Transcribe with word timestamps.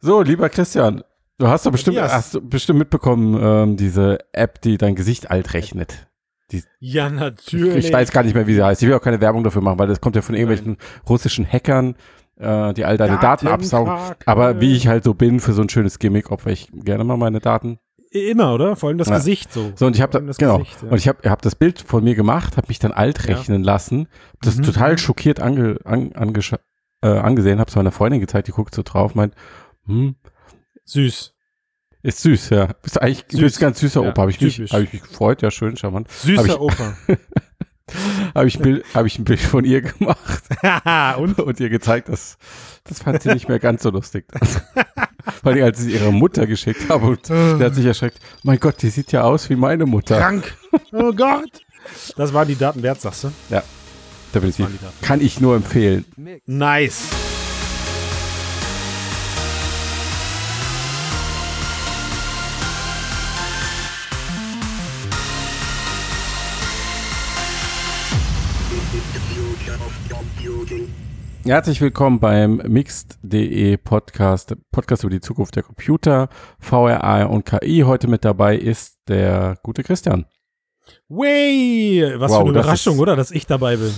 So, 0.00 0.22
lieber 0.22 0.48
Christian, 0.48 1.02
du 1.38 1.48
hast 1.48 1.66
doch 1.66 1.72
bestimmt, 1.72 2.00
hast 2.00 2.34
du 2.34 2.40
bestimmt 2.40 2.78
mitbekommen, 2.78 3.38
ähm, 3.40 3.76
diese 3.76 4.18
App, 4.32 4.60
die 4.62 4.78
dein 4.78 4.94
Gesicht 4.94 5.30
alt 5.30 5.52
rechnet. 5.54 6.06
Ja, 6.80 7.08
natürlich. 7.10 7.86
Ich 7.86 7.92
weiß 7.92 8.10
gar 8.10 8.24
nicht 8.24 8.34
mehr, 8.34 8.46
wie 8.48 8.54
sie 8.54 8.62
heißt. 8.64 8.82
Ich 8.82 8.88
will 8.88 8.94
auch 8.96 9.02
keine 9.02 9.20
Werbung 9.20 9.44
dafür 9.44 9.62
machen, 9.62 9.78
weil 9.78 9.86
das 9.86 10.00
kommt 10.00 10.16
ja 10.16 10.22
von 10.22 10.34
irgendwelchen 10.34 10.78
russischen 11.08 11.46
Hackern, 11.46 11.94
äh, 12.38 12.72
die 12.74 12.84
all 12.84 12.96
deine 12.96 13.18
Daten 13.18 13.46
absaugen. 13.46 13.86
Datenkrake. 13.92 14.26
Aber 14.26 14.60
wie 14.60 14.74
ich 14.74 14.88
halt 14.88 15.04
so 15.04 15.14
bin 15.14 15.38
für 15.38 15.52
so 15.52 15.62
ein 15.62 15.68
schönes 15.68 16.00
Gimmick, 16.00 16.32
opfer 16.32 16.50
ich 16.50 16.68
gerne 16.72 17.04
mal 17.04 17.16
meine 17.16 17.38
Daten. 17.38 17.78
Immer, 18.10 18.54
oder? 18.54 18.74
Vor 18.74 18.88
allem 18.88 18.98
das 18.98 19.08
Ja. 19.08 19.18
Gesicht 19.18 19.52
so. 19.52 19.70
So, 19.76 19.86
und 19.86 19.94
ich 19.94 20.02
habe 20.02 20.10
da, 20.12 20.18
genau. 20.36 20.58
Gesicht, 20.58 20.82
ja. 20.82 20.88
Und 20.88 20.98
ich 20.98 21.06
habe 21.06 21.30
hab 21.30 21.42
das 21.42 21.54
Bild 21.54 21.80
von 21.82 22.02
mir 22.02 22.16
gemacht, 22.16 22.56
habe 22.56 22.66
mich 22.66 22.80
dann 22.80 22.90
alt 22.90 23.24
Ja. 23.28 23.36
rechnen 23.36 23.62
lassen, 23.62 24.08
das 24.42 24.56
Mhm. 24.56 24.62
total 24.64 24.98
schockiert 24.98 25.38
ange, 25.38 25.78
an, 25.84 26.10
angescha- 26.14 26.58
äh, 27.02 27.06
angesehen, 27.10 27.60
habe 27.60 27.68
es 27.68 27.76
meiner 27.76 27.92
Freundin 27.92 28.18
gezeigt, 28.20 28.48
die 28.48 28.52
guckt 28.52 28.74
so 28.74 28.82
drauf, 28.82 29.14
meint, 29.14 29.34
hm, 29.86 30.16
Süß. 30.84 31.34
ist 32.02 32.20
süß, 32.22 32.50
ja. 32.50 32.66
Bist 32.82 33.00
eigentlich 33.00 33.24
Süß. 33.30 33.40
bist 33.40 33.58
ein 33.58 33.60
ganz 33.60 33.80
süßer 33.80 34.02
Ja, 34.02 34.10
Opa. 34.10 34.22
Habe 34.22 34.30
ich, 34.30 34.40
mich- 34.40 34.72
hab 34.72 34.80
ich 34.80 34.92
mich 34.92 35.02
gefreut, 35.02 35.42
ja, 35.42 35.50
schön, 35.50 35.76
charmant. 35.76 36.08
Hab 36.08 36.14
Süßer 36.14 36.44
ich- 36.46 36.58
Opa. 36.58 36.96
Habe 38.36 38.46
ich, 38.46 38.56
Bild- 38.60 38.84
hab 38.94 39.04
ich 39.04 39.18
ein 39.18 39.24
Bild 39.24 39.40
von 39.40 39.64
ihr 39.64 39.80
gemacht 39.82 40.44
und? 41.18 41.40
und 41.40 41.58
ihr 41.58 41.68
gezeigt, 41.70 42.08
dass 42.08 42.38
das 42.84 43.02
fand 43.02 43.20
sie 43.20 43.30
nicht 43.34 43.48
mehr 43.48 43.58
ganz 43.58 43.82
so 43.82 43.90
lustig. 43.90 44.26
Weil 45.42 45.56
ich, 45.56 45.62
als 45.64 45.84
ich 45.84 45.94
ihre 45.94 46.12
Mutter 46.12 46.46
geschickt 46.46 46.88
habe 46.88 47.06
und 47.08 47.28
der 47.28 47.58
hat 47.58 47.74
sich 47.74 47.84
erschreckt, 47.84 48.20
mein 48.44 48.60
Gott, 48.60 48.80
die 48.82 48.90
sieht 48.90 49.10
ja 49.10 49.22
aus 49.22 49.50
wie 49.50 49.56
meine 49.56 49.86
Mutter. 49.86 50.18
Krank. 50.20 50.56
Oh 50.92 51.12
Gott. 51.12 51.50
Das 52.16 52.32
waren 52.32 52.46
die 52.46 52.54
Daten 52.56 52.80
wert, 52.84 53.00
sagst 53.00 53.24
du? 53.24 53.32
Definitiv. 54.32 54.68
die 54.68 54.78
Daten. 54.78 54.94
Kann 55.02 55.20
ich 55.20 55.40
nur 55.40 55.56
empfehlen. 55.56 56.04
Nice. 56.46 57.08
Herzlich 71.44 71.80
willkommen 71.80 72.20
beim 72.20 72.56
Mixed.de 72.68 73.76
Podcast, 73.78 74.54
Podcast 74.70 75.04
über 75.04 75.10
die 75.10 75.20
Zukunft 75.20 75.56
der 75.56 75.62
Computer, 75.62 76.28
VRA 76.58 77.24
und 77.24 77.44
KI. 77.46 77.82
Heute 77.86 78.08
mit 78.08 78.24
dabei 78.24 78.56
ist 78.56 78.98
der 79.08 79.56
gute 79.62 79.82
Christian. 79.82 80.26
Way. 81.08 82.14
Was 82.18 82.30
Wow, 82.30 82.38
für 82.38 82.44
eine 82.44 82.52
das 82.52 82.64
Überraschung, 82.64 82.94
ist- 82.94 83.00
oder? 83.00 83.16
Dass 83.16 83.30
ich 83.30 83.46
dabei 83.46 83.76
bin. 83.76 83.92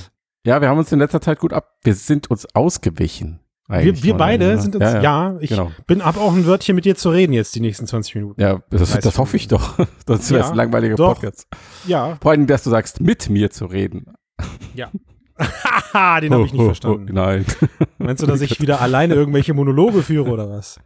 Ja, 0.47 0.61
wir 0.61 0.69
haben 0.69 0.79
uns 0.79 0.91
in 0.93 0.99
letzter 0.99 1.21
Zeit 1.21 1.39
gut 1.41 1.53
ab, 1.53 1.77
wir 1.83 1.95
sind 1.95 2.31
uns 2.31 2.47
ausgewichen. 2.55 3.41
Wir, 3.69 4.03
wir 4.03 4.15
beide 4.17 4.59
sind 4.61 4.75
uns, 4.77 4.85
ja, 4.85 4.95
ja, 4.97 5.03
ja, 5.31 5.37
ich 5.41 5.51
genau. 5.51 5.71
bin 5.87 6.03
ab 6.03 6.19
auch 6.19 6.35
ein 6.35 6.45
Wörtchen 6.47 6.75
mit 6.75 6.85
dir 6.85 6.95
zu 6.97 7.11
reden 7.11 7.33
jetzt 7.33 7.55
die 7.55 7.61
nächsten 7.61 7.87
20 7.87 8.17
Minuten. 8.17 8.41
Ja, 8.41 8.61
das, 8.71 8.91
30 8.91 9.01
das 9.05 9.19
hoffe 9.19 9.37
ich 9.37 9.49
doch. 9.49 9.79
Sonst 10.07 10.31
wäre 10.31 10.41
es 10.41 10.47
Ja, 10.47 10.51
ein 10.51 10.57
langweiliger 10.57 10.97
doch. 10.97 11.15
Podcast. 11.15 11.47
Ja. 11.87 12.19
Vor 12.21 12.33
allem, 12.33 12.47
dass 12.47 12.65
du 12.65 12.71
sagst, 12.71 13.01
mit 13.01 13.31
mir 13.31 13.51
zu 13.51 13.67
reden. 13.67 14.13
Haha, 14.41 14.91
den 16.21 16.33
habe 16.33 16.45
ich 16.45 16.53
nicht 16.53 16.61
Oh, 16.61 16.63
oh, 16.63 16.67
verstanden. 16.67 17.07
Oh, 17.11 17.13
nein. 17.15 17.45
Meinst 17.99 18.23
du, 18.23 18.27
dass 18.27 18.41
ich 18.41 18.61
wieder 18.61 18.81
alleine 18.81 19.15
irgendwelche 19.15 19.55
Monologe 19.55 20.03
führe 20.03 20.31
oder 20.31 20.51
was? 20.51 20.81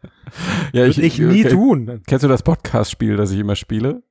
Ja, 0.72 0.86
Würde 0.86 1.02
ich 1.02 1.18
nie 1.18 1.44
okay. 1.44 1.48
tun. 1.48 2.02
Kennst 2.06 2.24
du 2.24 2.28
das 2.28 2.42
Podcast-Spiel, 2.42 3.16
das 3.16 3.30
ich 3.30 3.40
immer 3.40 3.56
spiele? 3.56 4.02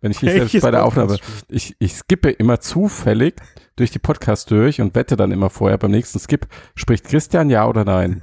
Wenn 0.00 0.10
ich 0.12 0.22
nicht 0.22 0.32
selbst 0.50 0.60
bei 0.60 0.70
der 0.70 0.84
Aufnahme. 0.84 1.18
Ich, 1.48 1.76
ich 1.78 1.94
skippe 1.94 2.30
immer 2.30 2.60
zufällig 2.60 3.34
durch 3.76 3.90
die 3.90 3.98
Podcast 3.98 4.50
durch 4.50 4.80
und 4.80 4.94
wette 4.94 5.16
dann 5.16 5.30
immer 5.32 5.50
vorher 5.50 5.78
beim 5.78 5.90
nächsten 5.90 6.18
Skip, 6.18 6.46
spricht 6.74 7.04
Christian 7.04 7.50
ja 7.50 7.66
oder 7.66 7.84
nein? 7.84 8.20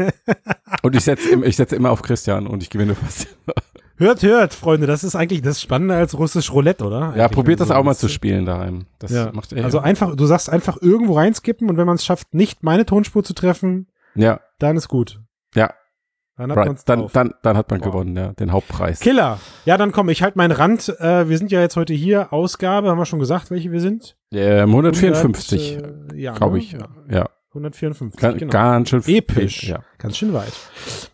und 0.81 0.95
ich 0.95 1.03
setze 1.03 1.43
ich 1.45 1.55
setze 1.55 1.75
immer 1.75 1.91
auf 1.91 2.01
Christian 2.01 2.47
und 2.47 2.63
ich 2.63 2.69
gewinne 2.69 2.95
fast. 2.95 3.27
Hört, 3.99 4.21
hört, 4.21 4.53
Freunde, 4.53 4.85
das 4.87 5.03
ist 5.03 5.15
eigentlich 5.15 5.41
das 5.41 5.59
Spannende 5.61 5.95
als 5.95 6.17
russisch 6.17 6.51
Roulette, 6.51 6.85
oder? 6.85 6.99
Ja, 6.99 7.07
Eigentlich, 7.25 7.31
probiert 7.31 7.59
wenn 7.59 7.67
das 7.67 7.73
du 7.75 7.79
auch 7.79 7.83
mal 7.83 7.93
so- 7.95 8.01
zu 8.01 8.09
spielen 8.09 8.45
daheim. 8.45 8.85
Das 8.99 9.11
Ja. 9.11 9.31
macht 9.33 9.53
er. 9.53 9.63
Also 9.65 9.79
einfach, 9.79 10.15
du 10.15 10.25
sagst 10.27 10.49
einfach 10.49 10.77
irgendwo 10.81 11.13
reinskippen 11.13 11.67
und 11.69 11.77
wenn 11.77 11.87
man 11.87 11.95
es 11.95 12.05
schafft, 12.05 12.33
nicht 12.33 12.63
meine 12.63 12.85
Tonspur 12.85 13.23
zu 13.23 13.33
treffen, 13.33 13.87
ja, 14.15 14.39
dann 14.59 14.77
ist 14.77 14.87
gut. 14.87 15.19
Ja. 15.55 15.73
Dann 16.37 16.51
hat 16.51 16.57
right. 16.57 16.79
Dann, 16.85 17.07
dann, 17.11 17.33
dann 17.41 17.57
hat 17.57 17.71
man 17.71 17.79
Wow. 17.79 17.87
gewonnen, 17.87 18.15
ja, 18.15 18.33
den 18.33 18.51
Hauptpreis. 18.51 18.99
Killer. 18.99 19.39
Ja, 19.65 19.75
dann 19.77 19.91
komm, 19.91 20.09
ich 20.09 20.21
halte 20.21 20.37
meinen 20.37 20.51
Rand. 20.51 20.87
Äh, 20.99 21.27
wir 21.29 21.37
sind 21.39 21.51
ja 21.51 21.61
jetzt 21.61 21.75
heute 21.75 21.95
hier. 21.95 22.31
Ausgabe, 22.31 22.89
haben 22.91 22.99
wir 22.99 23.05
schon 23.07 23.17
gesagt, 23.17 23.49
welche 23.49 23.71
wir 23.71 23.81
sind? 23.81 24.15
Ähm, 24.31 24.69
154, 24.69 25.77
100, 25.77 26.13
äh, 26.13 26.15
ja, 26.21 26.33
glaube 26.33 26.57
ne? 26.57 26.59
ich. 26.59 26.73
Ja, 26.73 26.87
Ja, 27.09 27.29
154, 27.55 28.19
ganz, 28.21 28.37
genau. 28.37 28.51
ganz 28.51 28.89
schön 28.89 29.01
Episch. 29.07 29.63
Ja. 29.63 29.79
Ganz 29.97 30.15
schön 30.17 30.31
weit. 30.33 30.53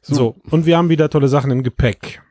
So. 0.01 0.35
und 0.51 0.65
wir 0.65 0.77
haben 0.77 0.89
wieder 0.89 1.09
tolle 1.09 1.29
Sachen 1.29 1.51
im 1.51 1.63
Gepäck. 1.63 2.21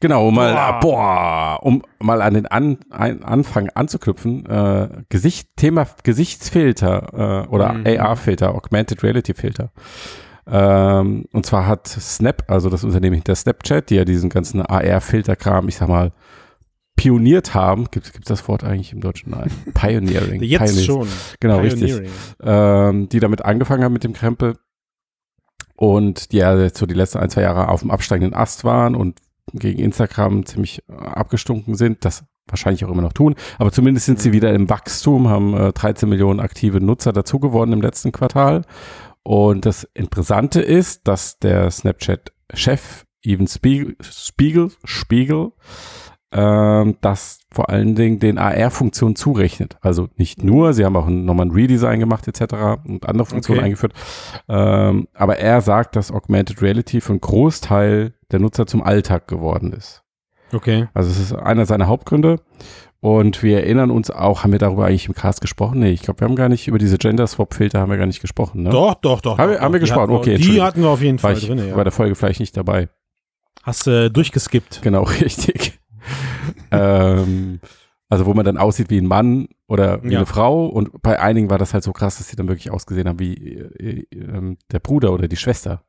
Genau, 0.00 0.28
um 0.28 0.34
mal, 0.34 0.80
Boah. 0.80 1.58
um 1.62 1.82
mal 1.98 2.22
an 2.22 2.34
den 2.34 2.46
an, 2.46 2.78
ein, 2.90 3.22
Anfang 3.22 3.68
anzuknüpfen, 3.74 4.46
äh, 4.46 4.88
Gesicht, 5.10 5.50
Thema 5.56 5.86
Gesichtsfilter 6.02 7.44
äh, 7.44 7.48
oder 7.48 7.74
Mhm. 7.74 7.86
AR-Filter, 7.86 8.54
Augmented 8.54 9.02
Reality 9.02 9.34
Filter. 9.34 9.72
Ähm, 10.50 11.26
und 11.32 11.44
zwar 11.44 11.66
hat 11.66 11.86
Snap, 11.86 12.44
also 12.48 12.70
das 12.70 12.82
Unternehmen 12.82 13.14
hinter 13.16 13.34
Snapchat, 13.34 13.90
die 13.90 13.96
ja 13.96 14.04
diesen 14.06 14.30
ganzen 14.30 14.62
AR-Filterkram, 14.64 15.68
ich 15.68 15.76
sag 15.76 15.88
mal, 15.88 16.12
pioniert 16.96 17.54
haben. 17.54 17.86
Gibt 17.90 18.06
es 18.06 18.12
das 18.24 18.48
Wort 18.48 18.64
eigentlich 18.64 18.92
im 18.92 19.00
Deutschen? 19.00 19.30
Nein. 19.30 19.50
Pioneering. 19.74 20.42
Jetzt 20.42 20.60
Pioneers. 20.64 20.84
schon. 20.84 21.08
Genau, 21.40 21.58
richtig 21.58 22.02
ähm, 22.42 23.08
die 23.10 23.20
damit 23.20 23.44
angefangen 23.44 23.84
haben 23.84 23.92
mit 23.92 24.04
dem 24.04 24.14
Krempel 24.14 24.56
und 25.76 26.32
die 26.32 26.38
ja 26.38 26.58
jetzt 26.58 26.78
so 26.78 26.86
die 26.86 26.94
letzten 26.94 27.18
ein, 27.18 27.30
zwei 27.30 27.42
Jahre 27.42 27.68
auf 27.68 27.80
dem 27.80 27.90
absteigenden 27.90 28.34
Ast 28.34 28.64
waren 28.64 28.94
und 28.94 29.20
gegen 29.52 29.78
Instagram 29.78 30.46
ziemlich 30.46 30.82
äh, 30.88 30.92
abgestunken 30.94 31.74
sind, 31.74 32.04
das 32.04 32.24
wahrscheinlich 32.46 32.84
auch 32.84 32.90
immer 32.90 33.02
noch 33.02 33.12
tun, 33.12 33.36
aber 33.58 33.70
zumindest 33.70 34.06
sind 34.06 34.20
sie 34.20 34.32
wieder 34.32 34.52
im 34.52 34.68
Wachstum, 34.68 35.28
haben 35.28 35.54
äh, 35.56 35.72
13 35.72 36.08
Millionen 36.08 36.40
aktive 36.40 36.80
Nutzer 36.80 37.12
dazu 37.12 37.38
gewonnen 37.38 37.74
im 37.74 37.82
letzten 37.82 38.10
Quartal 38.12 38.62
und 39.22 39.66
das 39.66 39.84
Interessante 39.94 40.60
ist, 40.60 41.06
dass 41.06 41.38
der 41.38 41.70
Snapchat-Chef 41.70 43.04
Even 43.22 43.46
Spiegel, 43.46 43.96
Spiegel, 44.00 44.72
Spiegel 44.84 45.52
ähm, 46.32 46.96
das 47.00 47.40
vor 47.52 47.70
allen 47.70 47.94
Dingen 47.94 48.20
den 48.20 48.38
AR-Funktionen 48.38 49.16
zurechnet. 49.16 49.76
Also 49.80 50.08
nicht 50.16 50.44
nur, 50.44 50.72
sie 50.72 50.84
haben 50.84 50.96
auch 50.96 51.08
nochmal 51.08 51.46
ein 51.46 51.50
Redesign 51.50 51.98
gemacht 51.98 52.28
etc. 52.28 52.80
und 52.86 53.08
andere 53.08 53.26
Funktionen 53.26 53.58
Okay. 53.58 53.66
eingeführt. 53.66 53.92
Ähm, 54.48 55.08
aber 55.12 55.38
er 55.38 55.60
sagt, 55.60 55.96
dass 55.96 56.12
Augmented 56.12 56.62
Reality 56.62 57.00
für 57.00 57.12
einen 57.12 57.20
Großteil 57.20 58.14
der 58.32 58.40
Nutzer 58.40 58.66
zum 58.66 58.82
Alltag 58.82 59.28
geworden 59.28 59.72
ist. 59.72 60.02
Okay. 60.52 60.88
Also 60.94 61.10
es 61.10 61.18
ist 61.20 61.32
einer 61.34 61.66
seiner 61.66 61.86
Hauptgründe. 61.86 62.36
Und 63.02 63.42
wir 63.42 63.58
erinnern 63.60 63.90
uns 63.90 64.10
auch, 64.10 64.44
haben 64.44 64.52
wir 64.52 64.58
darüber 64.58 64.84
eigentlich 64.84 65.06
im 65.08 65.14
Cast 65.14 65.40
gesprochen? 65.40 65.78
Nee, 65.78 65.90
ich 65.92 66.02
glaube, 66.02 66.20
wir 66.20 66.28
haben 66.28 66.36
gar 66.36 66.50
nicht 66.50 66.68
über 66.68 66.76
diese 66.78 66.98
Gender-Swap-Filter 66.98 67.80
haben 67.80 67.90
wir 67.90 67.96
gar 67.96 68.06
nicht 68.06 68.20
gesprochen. 68.20 68.62
Ne? 68.64 68.68
Doch, 68.70 68.94
doch, 68.96 69.22
doch. 69.22 69.38
Haben 69.38 69.48
doch, 69.52 69.54
wir- 69.56 69.60
haben 69.62 69.72
wir 69.72 69.80
doch. 69.80 69.86
Gesprochen? 69.86 70.10
Okay, 70.16 70.36
Die 70.36 70.60
hatten 70.60 70.82
wir 70.82 70.90
auf 70.90 71.00
jeden 71.00 71.16
War 71.22 71.30
Fall 71.30 71.38
ich 71.38 71.46
drin, 71.46 71.66
ja. 71.66 71.74
bei 71.74 71.82
der 71.84 71.92
Folge 71.92 72.14
vielleicht 72.14 72.40
nicht 72.40 72.54
dabei. 72.58 72.90
Hast 73.62 73.86
du 73.86 73.90
äh, 74.06 74.10
durchgeskippt. 74.10 74.82
Genau, 74.82 75.02
richtig. 75.20 75.80
ähm, 76.70 77.60
also 78.08 78.26
wo 78.26 78.34
man 78.34 78.44
dann 78.44 78.58
aussieht 78.58 78.90
wie 78.90 78.98
ein 79.00 79.06
Mann 79.06 79.48
oder 79.68 80.02
wie 80.02 80.12
Ja. 80.12 80.18
eine 80.18 80.26
Frau 80.26 80.66
und 80.66 81.00
bei 81.00 81.20
einigen 81.20 81.48
war 81.48 81.58
das 81.58 81.72
halt 81.74 81.84
so 81.84 81.92
krass, 81.92 82.18
dass 82.18 82.28
sie 82.28 82.36
dann 82.36 82.48
wirklich 82.48 82.70
ausgesehen 82.70 83.08
haben 83.08 83.18
wie 83.20 83.34
äh, 83.34 84.00
äh, 84.00 84.06
ähm, 84.14 84.58
der 84.72 84.80
Bruder 84.80 85.12
oder 85.12 85.28
die 85.28 85.36
Schwester. 85.36 85.84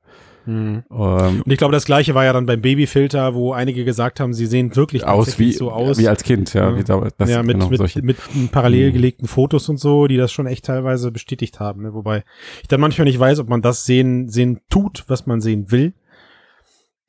Mhm. 0.45 0.83
Ähm, 0.91 1.41
Und 1.45 1.51
ich 1.51 1.57
glaube, 1.57 1.71
das 1.73 1.85
gleiche 1.85 2.15
war 2.15 2.25
ja 2.25 2.33
dann 2.33 2.45
beim 2.45 2.61
Babyfilter, 2.61 3.35
wo 3.35 3.53
einige 3.53 3.85
gesagt 3.85 4.19
haben, 4.19 4.33
sie 4.33 4.45
sehen 4.47 4.75
wirklich 4.75 5.05
aus 5.05 5.37
wie, 5.37 5.51
so 5.51 5.71
aus. 5.71 5.97
wie 5.97 6.07
als 6.07 6.23
Kind, 6.23 6.53
ja. 6.53 6.71
Ja. 6.71 6.77
Wie 6.77 6.83
da, 6.83 7.07
das, 7.17 7.29
ja, 7.29 7.43
mit, 7.43 7.59
genau, 7.59 7.69
mit, 7.69 8.03
mit 8.03 8.17
parallel 8.51 8.89
Mhm. 8.89 8.93
gelegten 8.93 9.27
Fotos 9.27 9.69
und 9.69 9.77
so, 9.79 10.07
die 10.07 10.17
das 10.17 10.31
schon 10.31 10.47
echt 10.47 10.65
teilweise 10.65 11.11
bestätigt 11.11 11.59
haben. 11.59 11.83
Ne? 11.83 11.93
Wobei 11.93 12.23
ich 12.61 12.67
dann 12.67 12.81
manchmal 12.81 13.05
nicht 13.05 13.19
weiß, 13.19 13.39
ob 13.39 13.49
man 13.49 13.61
das 13.61 13.85
sehen, 13.85 14.29
sehen 14.29 14.61
tut, 14.69 15.03
was 15.07 15.25
man 15.27 15.41
sehen 15.41 15.71
will. 15.71 15.93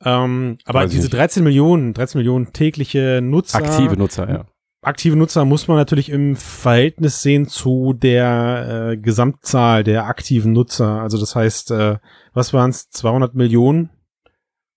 Ähm, 0.05 0.59
aber 0.65 0.81
Weiß 0.81 0.91
diese 0.91 1.05
nicht. 1.05 1.15
13 1.15 1.45
Millionen, 1.45 1.95
13 1.95 2.19
Millionen 2.19 2.53
tägliche 2.53 3.21
Nutzer, 3.23 3.59
aktive 3.59 3.97
Nutzer, 3.97 4.29
ja. 4.29 4.45
Aktive 4.83 5.17
Nutzer 5.17 5.45
muss 5.45 5.69
man 5.69 5.77
natürlich 5.77 6.11
im 6.11 6.37
Verhältnis 6.37 7.23
sehen 7.23 7.47
zu 7.47 7.93
der 7.95 8.91
äh, 8.93 8.97
Gesamtzahl 8.97 9.85
der 9.85 10.07
aktiven 10.07 10.53
Nutzer. 10.53 11.01
Also 11.01 11.19
das 11.19 11.35
heißt, 11.35 11.71
äh, 11.71 11.99
was 12.35 12.53
waren 12.53 12.71
es, 12.71 12.91
200 12.91 13.35
Millionen 13.35 13.91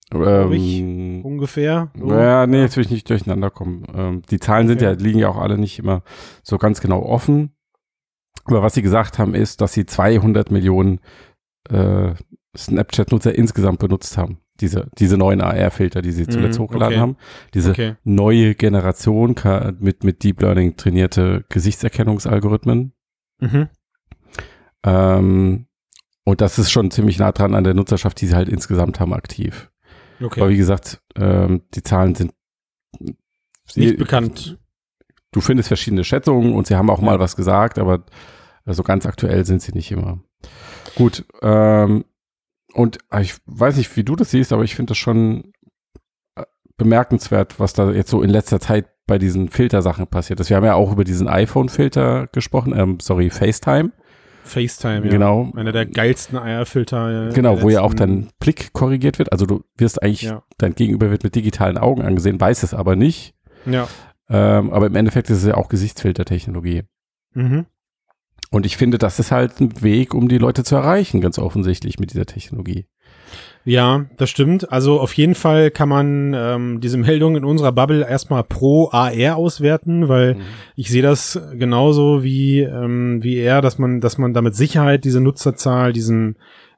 Glaub 0.09 0.51
ich. 0.51 0.79
Ähm, 0.79 1.25
ungefähr? 1.25 1.91
So. 1.97 2.11
ja, 2.11 2.45
nee, 2.45 2.61
jetzt 2.61 2.77
will 2.77 2.85
ich 2.85 2.91
nicht 2.91 3.09
durcheinander 3.09 3.49
kommen. 3.49 3.85
Ähm, 3.93 4.21
die 4.29 4.39
Zahlen 4.39 4.67
sind 4.67 4.77
Okay. 4.77 4.85
ja, 4.85 4.91
liegen 4.91 5.19
ja 5.19 5.29
auch 5.29 5.37
alle 5.37 5.57
nicht 5.57 5.79
immer 5.79 6.03
so 6.43 6.57
ganz 6.57 6.79
genau 6.79 7.01
offen. 7.01 7.55
Aber 8.45 8.61
was 8.61 8.75
sie 8.75 8.83
gesagt 8.83 9.17
haben, 9.17 9.33
ist, 9.33 9.61
dass 9.61 9.73
sie 9.73 9.85
200 9.85 10.51
Millionen 10.51 10.99
äh, 11.69 12.13
Snapchat-Nutzer 12.57 13.35
insgesamt 13.35 13.79
benutzt 13.79 14.17
haben. 14.17 14.39
Diese, 14.61 14.89
diese 14.97 15.17
neuen 15.17 15.41
AR-Filter, 15.41 16.01
die 16.01 16.11
sie 16.11 16.27
zuletzt 16.27 16.59
Mhm, 16.59 16.63
hochgeladen 16.63 16.93
okay. 16.93 17.01
haben. 17.01 17.17
Diese 17.53 17.71
Okay. 17.71 17.95
neue 18.03 18.55
Generation 18.55 19.35
mit, 19.79 20.03
mit 20.03 20.23
Deep 20.23 20.41
Learning 20.41 20.77
trainierte 20.77 21.43
Gesichtserkennungsalgorithmen. 21.49 22.93
Mhm. 23.39 23.67
Ähm, 24.83 25.65
und 26.23 26.41
das 26.41 26.57
ist 26.57 26.71
schon 26.71 26.89
ziemlich 26.91 27.19
nah 27.19 27.31
dran 27.31 27.53
an 27.53 27.63
der 27.63 27.73
Nutzerschaft, 27.73 28.19
die 28.21 28.27
sie 28.27 28.35
halt 28.35 28.49
insgesamt 28.49 28.99
haben 28.99 29.13
aktiv. 29.13 29.71
Okay. 30.21 30.39
Aber 30.41 30.49
wie 30.49 30.57
gesagt, 30.57 31.01
ähm, 31.15 31.63
die 31.73 31.83
Zahlen 31.83 32.15
sind 32.15 32.33
nicht 33.75 33.97
bekannt. 33.97 34.57
Du 35.31 35.41
findest 35.41 35.67
verschiedene 35.67 36.05
Schätzungen 36.05 36.53
und 36.53 36.67
sie 36.67 36.75
haben 36.75 36.89
auch 36.89 36.99
ja. 36.99 37.05
mal 37.05 37.19
was 37.19 37.35
gesagt, 37.35 37.77
aber 37.77 37.97
so 37.97 38.03
also 38.65 38.83
ganz 38.83 39.05
aktuell 39.05 39.45
sind 39.45 39.61
sie 39.61 39.73
nicht 39.73 39.91
immer. 39.91 40.19
Gut, 40.95 41.25
ähm, 41.41 42.05
und 42.75 42.97
ah, 43.09 43.21
ich 43.21 43.35
weiß 43.45 43.77
nicht, 43.77 43.95
wie 43.95 44.03
du 44.03 44.15
das 44.15 44.31
siehst, 44.31 44.51
aber 44.51 44.63
ich 44.63 44.75
finde 44.75 44.91
das 44.91 44.97
schon 44.97 45.53
äh, 46.35 46.43
bemerkenswert, 46.77 47.59
was 47.59 47.73
da 47.73 47.89
jetzt 47.91 48.09
so 48.09 48.21
in 48.21 48.29
letzter 48.29 48.59
Zeit 48.59 48.87
bei 49.07 49.17
diesen 49.17 49.47
Filtersachen 49.49 50.07
passiert 50.07 50.41
ist. 50.41 50.49
Wir 50.49 50.57
haben 50.57 50.65
ja 50.65 50.73
auch 50.73 50.91
über 50.91 51.05
diesen 51.05 51.29
iPhone-Filter 51.29 52.27
gesprochen, 52.33 52.73
ähm, 52.75 52.99
sorry, 52.99 53.29
FaceTime. 53.29 53.91
FaceTime, 54.43 55.05
ja. 55.05 55.11
Genau. 55.11 55.51
Einer 55.55 55.71
der 55.71 55.85
geilsten 55.85 56.37
Eierfilter. 56.37 57.29
Äh, 57.29 57.33
genau, 57.33 57.61
wo 57.61 57.69
ja 57.69 57.81
auch 57.81 57.93
dein 57.93 58.27
Blick 58.39 58.73
korrigiert 58.73 59.19
wird. 59.19 59.31
Also 59.31 59.45
du 59.45 59.63
wirst 59.77 60.03
eigentlich, 60.03 60.23
ja. 60.23 60.43
dein 60.57 60.75
Gegenüber 60.75 61.09
wird 61.11 61.23
mit 61.23 61.33
digitalen 61.35 61.77
Augen 61.77 62.01
angesehen, 62.01 62.41
weiß 62.41 62.63
es 62.63 62.73
aber 62.73 62.97
nicht. 62.97 63.35
Ja. 63.65 63.87
Ähm, 64.29 64.71
aber 64.71 64.87
im 64.87 64.95
Endeffekt 64.95 65.29
ist 65.29 65.37
es 65.37 65.45
ja 65.45 65.55
auch 65.55 65.69
Gesichtsfiltertechnologie. 65.69 66.83
Mhm. 67.33 67.67
Und 68.55 68.65
ich 68.65 68.77
finde, 68.77 68.97
das 68.97 69.19
ist 69.19 69.33
halt 69.33 69.59
ein 69.59 69.81
Weg, 69.83 70.13
um 70.13 70.29
die 70.29 70.37
Leute 70.37 70.63
zu 70.63 70.75
erreichen, 70.75 71.19
ganz 71.19 71.37
offensichtlich 71.37 71.99
mit 71.99 72.13
dieser 72.13 72.25
Technologie. 72.25 72.85
Ja, 73.65 74.05
das 74.15 74.29
stimmt. 74.29 74.71
Also 74.71 75.01
auf 75.01 75.11
jeden 75.11 75.35
Fall 75.35 75.71
kann 75.71 75.89
man 75.89 76.33
ähm, 76.33 76.79
diese 76.79 76.97
Meldung 76.97 77.35
in 77.35 77.43
unserer 77.43 77.73
Bubble 77.73 78.07
erstmal 78.07 78.45
pro 78.45 78.87
AR 78.91 79.35
auswerten, 79.35 80.07
weil 80.07 80.35
mhm. 80.35 80.41
ich 80.77 80.89
sehe 80.89 81.01
das 81.01 81.37
genauso 81.55 82.23
wie, 82.23 82.61
ähm, 82.61 83.21
wie 83.21 83.35
er, 83.35 83.61
dass 83.61 83.77
man, 83.77 83.99
dass 83.99 84.17
man 84.17 84.33
damit 84.33 84.55
Sicherheit 84.55 85.03
diese 85.03 85.19
Nutzerzahl, 85.19 85.91
diesen 85.91 86.37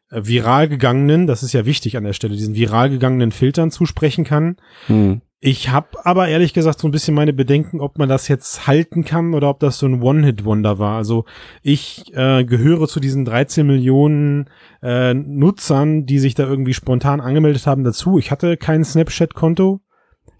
äh, 0.09 0.21
viral 0.23 0.69
gegangenen, 0.69 1.27
das 1.27 1.43
ist 1.43 1.53
ja 1.53 1.67
wichtig 1.67 1.95
an 1.95 2.05
der 2.05 2.13
Stelle, 2.13 2.33
diesen 2.33 2.55
viral 2.55 2.89
gegangenen 2.89 3.31
Filtern 3.31 3.69
zusprechen 3.69 4.23
kann. 4.23 4.57
Mhm. 4.87 5.21
Ich 5.39 5.69
habe 5.69 6.03
aber 6.03 6.27
ehrlich 6.27 6.53
gesagt 6.53 6.79
so 6.79 6.87
ein 6.87 6.91
bisschen 6.91 7.13
meine 7.13 7.33
Bedenken, 7.33 7.79
ob 7.79 7.99
man 7.99 8.09
das 8.09 8.27
jetzt 8.27 8.65
halten 8.65 9.05
kann 9.05 9.35
oder 9.35 9.49
ob 9.49 9.59
das 9.59 9.77
so 9.77 9.85
ein 9.85 10.01
One-Hit-Wonder 10.01 10.79
war. 10.79 10.97
Also 10.97 11.25
ich 11.61 12.11
äh, 12.15 12.43
gehöre 12.43 12.87
zu 12.87 12.99
diesen 12.99 13.23
13 13.23 13.65
Millionen 13.67 14.49
äh, 14.81 15.13
Nutzern, 15.13 16.07
die 16.07 16.17
sich 16.17 16.33
da 16.33 16.47
irgendwie 16.47 16.73
spontan 16.73 17.21
angemeldet 17.21 17.67
haben 17.67 17.83
dazu. 17.83 18.17
Ich 18.17 18.31
hatte 18.31 18.57
kein 18.57 18.83
Snapchat-Konto. 18.83 19.79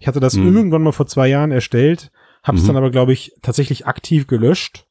Ich 0.00 0.08
hatte 0.08 0.20
das 0.20 0.34
mhm. 0.34 0.56
irgendwann 0.56 0.82
mal 0.82 0.92
vor 0.92 1.06
zwei 1.06 1.28
Jahren 1.28 1.52
erstellt, 1.52 2.10
habe 2.42 2.56
es 2.56 2.64
mhm. 2.64 2.68
dann 2.68 2.76
aber, 2.78 2.90
glaube 2.90 3.12
ich, 3.12 3.32
tatsächlich 3.40 3.86
aktiv 3.86 4.26
gelöscht 4.26 4.86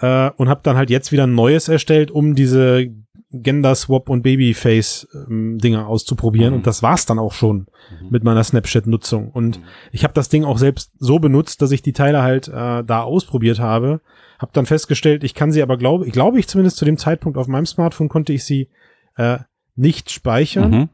äh, 0.00 0.30
und 0.36 0.48
habe 0.48 0.60
dann 0.64 0.76
halt 0.76 0.90
jetzt 0.90 1.12
wieder 1.12 1.26
ein 1.26 1.34
neues 1.34 1.68
erstellt, 1.68 2.10
um 2.10 2.34
diese 2.34 2.88
Gender 3.30 3.74
Swap 3.74 4.08
und 4.08 4.22
Babyface 4.22 5.06
ähm, 5.28 5.58
Dinger 5.58 5.86
auszuprobieren 5.86 6.50
mhm. 6.50 6.56
und 6.58 6.66
das 6.66 6.82
war's 6.82 7.04
dann 7.04 7.18
auch 7.18 7.32
schon 7.32 7.66
mhm. 8.00 8.08
mit 8.10 8.24
meiner 8.24 8.42
Snapchat 8.42 8.86
Nutzung 8.86 9.30
und 9.30 9.58
mhm. 9.58 9.64
ich 9.92 10.04
habe 10.04 10.14
das 10.14 10.28
Ding 10.28 10.44
auch 10.44 10.58
selbst 10.58 10.92
so 10.98 11.18
benutzt, 11.18 11.60
dass 11.60 11.70
ich 11.70 11.82
die 11.82 11.92
Teile 11.92 12.22
halt 12.22 12.48
äh, 12.48 12.84
da 12.84 13.02
ausprobiert 13.02 13.58
habe, 13.58 14.00
habe 14.38 14.52
dann 14.54 14.66
festgestellt, 14.66 15.24
ich 15.24 15.34
kann 15.34 15.52
sie 15.52 15.62
aber 15.62 15.76
glaube 15.76 16.06
ich 16.06 16.12
glaube 16.12 16.38
ich 16.38 16.48
zumindest 16.48 16.78
zu 16.78 16.84
dem 16.84 16.96
Zeitpunkt 16.96 17.36
auf 17.36 17.48
meinem 17.48 17.66
Smartphone 17.66 18.08
konnte 18.08 18.32
ich 18.32 18.44
sie 18.44 18.68
äh, 19.16 19.38
nicht 19.76 20.10
speichern. 20.10 20.70
Mhm. 20.70 20.88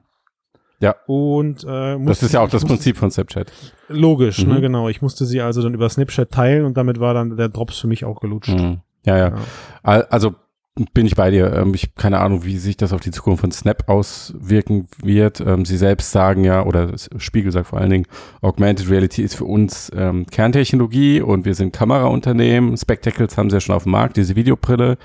Ja. 0.81 0.97
Und 1.07 1.65
äh, 1.67 1.97
musste, 1.97 2.09
das 2.09 2.23
ist 2.25 2.33
ja 2.35 2.41
auch 2.41 2.51
das 2.51 2.65
Prinzip 2.65 2.97
von 2.97 3.11
Snapchat. 3.11 3.51
Logisch, 3.89 4.45
ne, 4.45 4.55
mhm. 4.55 4.61
genau. 4.61 4.89
Ich 4.89 5.01
musste 5.01 5.25
sie 5.25 5.41
also 5.41 5.63
dann 5.63 5.73
über 5.73 5.89
Snapchat 5.89 6.31
teilen 6.31 6.65
und 6.65 6.77
damit 6.77 7.01
war 7.01 7.15
dann 7.15 7.37
der 7.37 7.49
Drops 7.49 7.79
für 7.79 7.87
mich 7.87 8.05
auch 8.05 8.21
gelutscht. 8.21 8.59
Mhm. 8.59 8.81
Ja, 9.07 9.17
ja, 9.17 9.29
ja. 9.29 9.37
Also 9.83 10.35
bin 10.93 11.07
ich 11.07 11.15
bei 11.15 11.31
dir. 11.31 11.53
Ähm, 11.53 11.73
ich 11.75 11.95
keine 11.95 12.19
Ahnung, 12.21 12.45
wie 12.45 12.59
sich 12.59 12.77
das 12.77 12.93
auf 12.93 13.01
die 13.01 13.13
Zukunft 13.13 13.43
von 13.43 13.53
Snap 13.53 13.89
auswirken 13.89 14.89
wird. 15.03 15.41
Ähm, 15.41 15.65
sie 15.65 15.77
selbst 15.77 16.11
sagen 16.11 16.43
ja, 16.45 16.65
oder 16.65 16.93
Spiegel 17.17 17.53
sagt 17.53 17.69
vor 17.69 17.81
allen 17.81 17.91
Dingen, 17.91 18.07
Augmented 18.41 18.91
Reality 18.91 19.23
ist 19.23 19.37
für 19.37 19.45
uns 19.45 19.91
ähm, 19.95 20.27
Kerntechnologie 20.27 21.21
und 21.21 21.45
wir 21.45 21.55
sind 21.55 21.73
Kameraunternehmen. 21.73 22.77
Spectacles 22.77 23.39
haben 23.39 23.51
sie 23.51 23.57
ja 23.57 23.61
schon 23.61 23.75
auf 23.75 23.85
dem 23.85 23.93
Markt, 23.93 24.17
diese 24.17 24.35
Videobrille. 24.35 24.99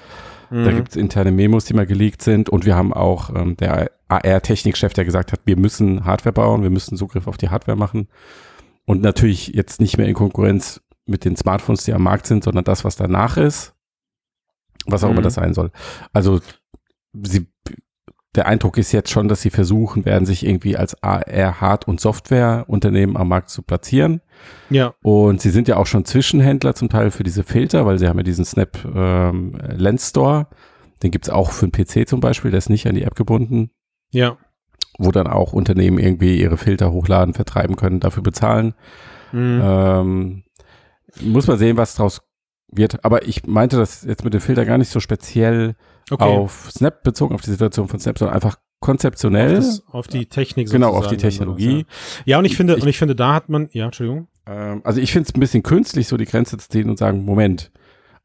Mhm. 0.49 0.65
Da 0.65 0.71
gibt 0.71 0.89
es 0.89 0.95
interne 0.95 1.31
Memos, 1.31 1.65
die 1.65 1.75
mal 1.75 1.85
geleakt 1.85 2.23
sind. 2.23 2.49
Und 2.49 2.65
wir 2.65 2.75
haben 2.75 2.91
auch 2.91 3.29
ähm, 3.35 3.55
der 3.57 3.91
AR-Technikchef, 4.07 4.93
der 4.93 5.05
gesagt 5.05 5.31
hat, 5.31 5.41
wir 5.45 5.55
müssen 5.55 6.03
Hardware 6.03 6.33
bauen, 6.33 6.63
wir 6.63 6.71
müssen 6.71 6.97
Zugriff 6.97 7.27
auf 7.27 7.37
die 7.37 7.49
Hardware 7.49 7.77
machen. 7.77 8.07
Und 8.85 9.03
natürlich 9.03 9.49
jetzt 9.49 9.79
nicht 9.79 9.99
mehr 9.99 10.07
in 10.07 10.15
Konkurrenz 10.15 10.81
mit 11.05 11.25
den 11.25 11.35
Smartphones, 11.35 11.83
die 11.83 11.93
am 11.93 12.01
Markt 12.01 12.25
sind, 12.25 12.43
sondern 12.43 12.63
das, 12.63 12.83
was 12.83 12.95
danach 12.95 13.37
ist 13.37 13.75
was 14.85 15.03
auch 15.03 15.07
mhm. 15.09 15.15
immer 15.15 15.21
das 15.21 15.35
sein 15.35 15.53
soll. 15.53 15.71
Also 16.13 16.39
sie, 17.23 17.47
der 18.35 18.47
Eindruck 18.47 18.77
ist 18.77 18.91
jetzt 18.91 19.09
schon, 19.09 19.27
dass 19.27 19.41
sie 19.41 19.49
versuchen 19.49 20.05
werden, 20.05 20.25
sich 20.25 20.45
irgendwie 20.45 20.77
als 20.77 21.01
AR 21.03 21.61
Hard- 21.61 21.87
und 21.87 21.99
Softwareunternehmen 21.99 23.17
am 23.17 23.27
Markt 23.27 23.49
zu 23.49 23.63
platzieren. 23.63 24.21
Ja. 24.69 24.93
Und 25.01 25.41
sie 25.41 25.49
sind 25.49 25.67
ja 25.67 25.77
auch 25.77 25.87
schon 25.87 26.05
Zwischenhändler 26.05 26.75
zum 26.75 26.89
Teil 26.89 27.11
für 27.11 27.23
diese 27.23 27.43
Filter, 27.43 27.85
weil 27.85 27.97
sie 27.97 28.07
haben 28.07 28.17
ja 28.17 28.23
diesen 28.23 28.45
Snap 28.45 28.77
ähm, 28.95 29.57
Lens 29.75 30.09
Store. 30.09 30.47
Den 31.01 31.11
gibt's 31.11 31.29
auch 31.29 31.51
für 31.51 31.67
den 31.67 31.71
PC 31.71 32.07
zum 32.07 32.19
Beispiel, 32.19 32.51
der 32.51 32.59
ist 32.59 32.69
nicht 32.69 32.87
an 32.87 32.95
die 32.95 33.03
App 33.03 33.15
gebunden. 33.15 33.71
Ja. 34.11 34.37
Wo 34.97 35.11
dann 35.11 35.27
auch 35.27 35.53
Unternehmen 35.53 35.97
irgendwie 35.97 36.39
ihre 36.39 36.57
Filter 36.57 36.91
hochladen, 36.91 37.33
vertreiben 37.33 37.77
können, 37.77 37.99
dafür 37.99 38.21
bezahlen. 38.21 38.73
Mhm. 39.31 39.61
Ähm, 39.63 40.43
muss 41.21 41.47
man 41.47 41.57
sehen, 41.57 41.77
was 41.77 41.95
draus 41.95 42.21
wird. 42.71 43.03
Aber 43.03 43.27
ich 43.27 43.45
meinte 43.45 43.77
das 43.77 44.03
jetzt 44.03 44.23
mit 44.23 44.33
dem 44.33 44.41
Filter 44.41 44.65
gar 44.65 44.77
nicht 44.77 44.89
so 44.89 44.99
speziell 44.99 45.75
okay. 46.11 46.23
auf 46.23 46.71
Snap 46.71 47.03
bezogen, 47.03 47.35
auf 47.35 47.41
die 47.41 47.51
Situation 47.51 47.87
von 47.87 47.99
Snap, 47.99 48.17
sondern 48.17 48.35
einfach 48.35 48.57
konzeptionell. 48.79 49.57
Auf, 49.57 49.63
das, 49.63 49.83
auf 49.87 50.07
die 50.07 50.25
Technik 50.25 50.69
Genau, 50.69 50.91
auf 50.91 51.07
die 51.07 51.17
Technologie. 51.17 51.85
Ja, 52.25 52.39
und 52.39 52.45
ich 52.45 52.55
finde, 52.55 52.75
ich, 52.75 52.83
und 52.83 52.87
ich 52.87 52.97
finde, 52.97 53.15
da 53.15 53.33
hat 53.33 53.49
man, 53.49 53.69
ja, 53.71 53.85
Entschuldigung. 53.85 54.27
Ähm, 54.45 54.81
also 54.83 55.01
ich 55.01 55.11
finde 55.11 55.29
es 55.29 55.35
ein 55.35 55.39
bisschen 55.39 55.63
künstlich, 55.63 56.07
so 56.07 56.17
die 56.17 56.25
Grenze 56.25 56.57
zu 56.57 56.69
ziehen 56.69 56.89
und 56.89 56.97
sagen, 56.97 57.25
Moment, 57.25 57.71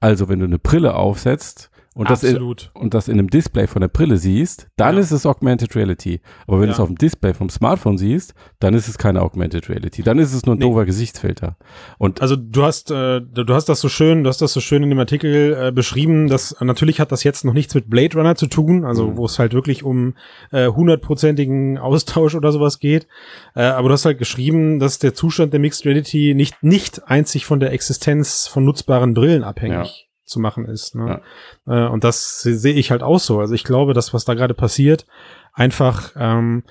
also 0.00 0.28
wenn 0.28 0.38
du 0.38 0.46
eine 0.46 0.58
Brille 0.58 0.94
aufsetzt, 0.94 1.70
und 1.94 2.10
das, 2.10 2.24
in, 2.24 2.42
und 2.42 2.92
das 2.92 3.06
in 3.06 3.20
einem 3.20 3.30
Display 3.30 3.68
von 3.68 3.80
der 3.80 3.88
Brille 3.88 4.16
siehst, 4.16 4.66
dann 4.76 4.96
ja. 4.96 5.00
ist 5.00 5.12
es 5.12 5.24
Augmented 5.24 5.76
Reality. 5.76 6.20
Aber 6.48 6.58
wenn 6.58 6.64
ja. 6.64 6.72
du 6.72 6.72
es 6.72 6.80
auf 6.80 6.88
dem 6.88 6.98
Display 6.98 7.34
vom 7.34 7.48
Smartphone 7.48 7.98
siehst, 7.98 8.34
dann 8.58 8.74
ist 8.74 8.88
es 8.88 8.98
keine 8.98 9.22
Augmented 9.22 9.68
Reality. 9.68 10.02
Dann 10.02 10.18
ist 10.18 10.34
es 10.34 10.44
nur 10.44 10.56
ein 10.56 10.58
nee. 10.58 10.64
dover 10.64 10.86
Gesichtsfilter. 10.86 11.56
Und 11.98 12.20
also 12.20 12.34
du 12.34 12.64
hast, 12.64 12.90
äh, 12.90 13.20
du 13.20 13.54
hast 13.54 13.68
das 13.68 13.80
so 13.80 13.88
schön, 13.88 14.24
du 14.24 14.28
hast 14.28 14.42
das 14.42 14.52
so 14.52 14.60
schön 14.60 14.82
in 14.82 14.90
dem 14.90 14.98
Artikel 14.98 15.56
äh, 15.68 15.70
beschrieben, 15.70 16.26
dass 16.26 16.56
natürlich 16.60 16.98
hat 16.98 17.12
das 17.12 17.22
jetzt 17.22 17.44
noch 17.44 17.54
nichts 17.54 17.76
mit 17.76 17.88
Blade 17.88 18.18
Runner 18.18 18.34
zu 18.34 18.48
tun, 18.48 18.84
also 18.84 19.10
mhm. 19.10 19.16
wo 19.16 19.26
es 19.26 19.38
halt 19.38 19.54
wirklich 19.54 19.84
um 19.84 20.14
äh, 20.50 20.66
hundertprozentigen 20.66 21.76
äh, 21.76 21.78
Austausch 21.78 22.34
oder 22.34 22.50
sowas 22.50 22.80
geht. 22.80 23.06
Äh, 23.54 23.62
aber 23.62 23.88
du 23.88 23.92
hast 23.92 24.04
halt 24.04 24.18
geschrieben, 24.18 24.80
dass 24.80 24.98
der 24.98 25.14
Zustand 25.14 25.52
der 25.52 25.60
Mixed 25.60 25.86
Reality 25.86 26.34
nicht 26.34 26.60
nicht 26.60 27.08
einzig 27.08 27.46
von 27.46 27.60
der 27.60 27.72
Existenz 27.72 28.48
von 28.48 28.64
nutzbaren 28.64 29.14
Brillen 29.14 29.44
abhängig 29.44 30.08
zu 30.24 30.40
machen 30.40 30.66
ist. 30.66 30.94
Ne? 30.94 31.20
Ja. 31.66 31.86
Äh, 31.86 31.90
und 31.90 32.04
das 32.04 32.40
sehe 32.40 32.74
ich 32.74 32.90
halt 32.90 33.02
auch 33.02 33.18
so. 33.18 33.40
Also 33.40 33.54
ich 33.54 33.64
glaube, 33.64 33.94
dass 33.94 34.14
was 34.14 34.24
da 34.24 34.34
gerade 34.34 34.54
passiert, 34.54 35.06
einfach 35.52 36.12
ähm, 36.16 36.64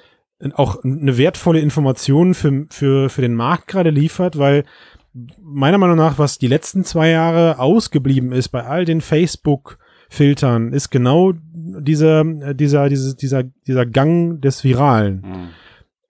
auch 0.53 0.83
eine 0.83 1.17
wertvolle 1.17 1.60
Information 1.60 2.33
für, 2.33 2.65
für, 2.69 3.10
für 3.10 3.22
den 3.22 3.36
Markt 3.36 3.67
gerade 3.67 3.89
liefert, 3.89 4.38
weil 4.38 4.65
meiner 5.41 5.77
Meinung 5.77 5.98
nach, 5.98 6.17
was 6.17 6.38
die 6.38 6.48
letzten 6.48 6.83
zwei 6.83 7.10
Jahre 7.10 7.60
ausgeblieben 7.60 8.31
ist 8.31 8.50
bei 8.50 8.63
all 8.63 8.83
den 8.83 9.00
Facebook-Filtern, 9.00 10.74
ist 10.74 10.89
genau 10.89 11.33
dieser, 11.53 12.24
dieser, 12.53 12.89
dieser, 12.89 13.13
dieser, 13.13 13.43
dieser 13.43 13.86
Gang 13.86 14.41
des 14.41 14.63
Viralen. 14.63 15.22
Mhm. 15.22 15.50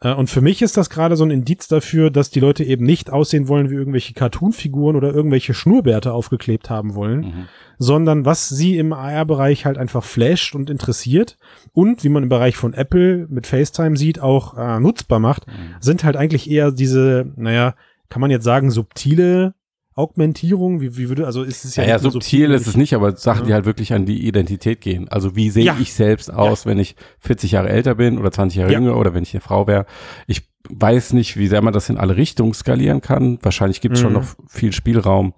Äh, 0.04 0.14
und 0.14 0.30
für 0.30 0.42
mich 0.42 0.62
ist 0.62 0.78
das 0.78 0.90
gerade 0.90 1.16
so 1.16 1.24
ein 1.24 1.32
Indiz 1.32 1.68
dafür, 1.68 2.12
dass 2.12 2.30
die 2.30 2.40
Leute 2.40 2.64
eben 2.64 2.86
nicht 2.86 3.10
aussehen 3.10 3.48
wollen 3.48 3.70
wie 3.70 3.76
irgendwelche 3.76 4.14
Cartoon-Figuren 4.14 4.96
oder 4.96 5.14
irgendwelche 5.14 5.54
Schnurrbärte 5.54 6.14
aufgeklebt 6.14 6.70
haben 6.70 6.94
wollen, 6.94 7.20
mhm. 7.20 7.46
sondern 7.80 8.26
was 8.26 8.50
sie 8.50 8.78
im 8.78 8.94
AR-Bereich 8.94 9.66
halt 9.66 9.78
einfach 9.78 10.04
flasht 10.04 10.54
und 10.54 10.70
interessiert 10.70 11.38
und 11.72 12.04
wie 12.04 12.10
man 12.10 12.24
im 12.24 12.30
Bereich 12.30 12.58
von 12.58 12.74
Apple 12.74 13.28
mit 13.30 13.48
FaceTime 13.48 13.98
sieht, 13.98 14.20
auch 14.20 14.58
äh, 14.58 14.80
nutzbar 14.80 15.20
macht, 15.20 15.48
mhm. 15.48 15.76
sind 15.80 16.04
halt 16.04 16.18
eigentlich 16.18 16.50
eher 16.50 16.72
diese, 16.72 17.32
naja, 17.36 17.76
kann 18.10 18.22
man 18.22 18.30
jetzt 18.30 18.44
sagen, 18.44 18.70
subtile 18.70 19.56
Augmentierung? 19.96 20.82
Wie, 20.82 20.98
wie 20.98 21.10
würde, 21.10 21.26
also 21.26 21.44
ist 21.44 21.66
es 21.66 21.76
ja. 21.76 21.84
Ja, 21.84 21.90
ja 21.90 22.00
subtil, 22.00 22.22
subtil 22.22 22.52
ist 22.52 22.68
es 22.68 22.78
nicht, 22.78 22.94
aber 22.94 23.16
Sachen, 23.16 23.42
ja. 23.42 23.48
die 23.48 23.54
halt 23.54 23.66
wirklich 23.66 23.94
an 23.94 24.06
die 24.06 24.28
Identität 24.28 24.82
gehen. 24.82 25.08
Also 25.10 25.36
wie 25.36 25.50
sehe 25.50 25.66
ja. 25.66 25.78
ich 25.80 25.94
selbst 25.94 26.34
aus, 26.34 26.66
wenn 26.66 26.80
ich 26.80 26.96
40 27.20 27.52
Jahre 27.52 27.70
älter 27.70 27.96
bin 27.96 28.18
oder 28.18 28.32
20 28.32 28.60
Jahre 28.60 28.72
jünger 28.72 28.98
oder 28.98 29.14
wenn 29.14 29.24
ich 29.24 29.34
eine 29.34 29.42
Frau 29.42 29.68
wäre? 29.68 29.86
Ich 30.28 30.44
weiß 30.70 31.14
nicht, 31.14 31.38
wie 31.38 31.48
sehr 31.48 31.62
man 31.62 31.74
das 31.74 31.90
in 31.90 31.98
alle 31.98 32.16
Richtungen 32.16 32.54
skalieren 32.54 33.02
kann. 33.02 33.40
Wahrscheinlich 33.42 33.82
gibt 33.82 33.96
es 33.96 34.02
mhm. 34.02 34.06
schon 34.06 34.14
noch 34.14 34.26
viel 34.48 34.72
Spielraum. 34.72 35.34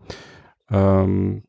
Ähm, 0.70 1.44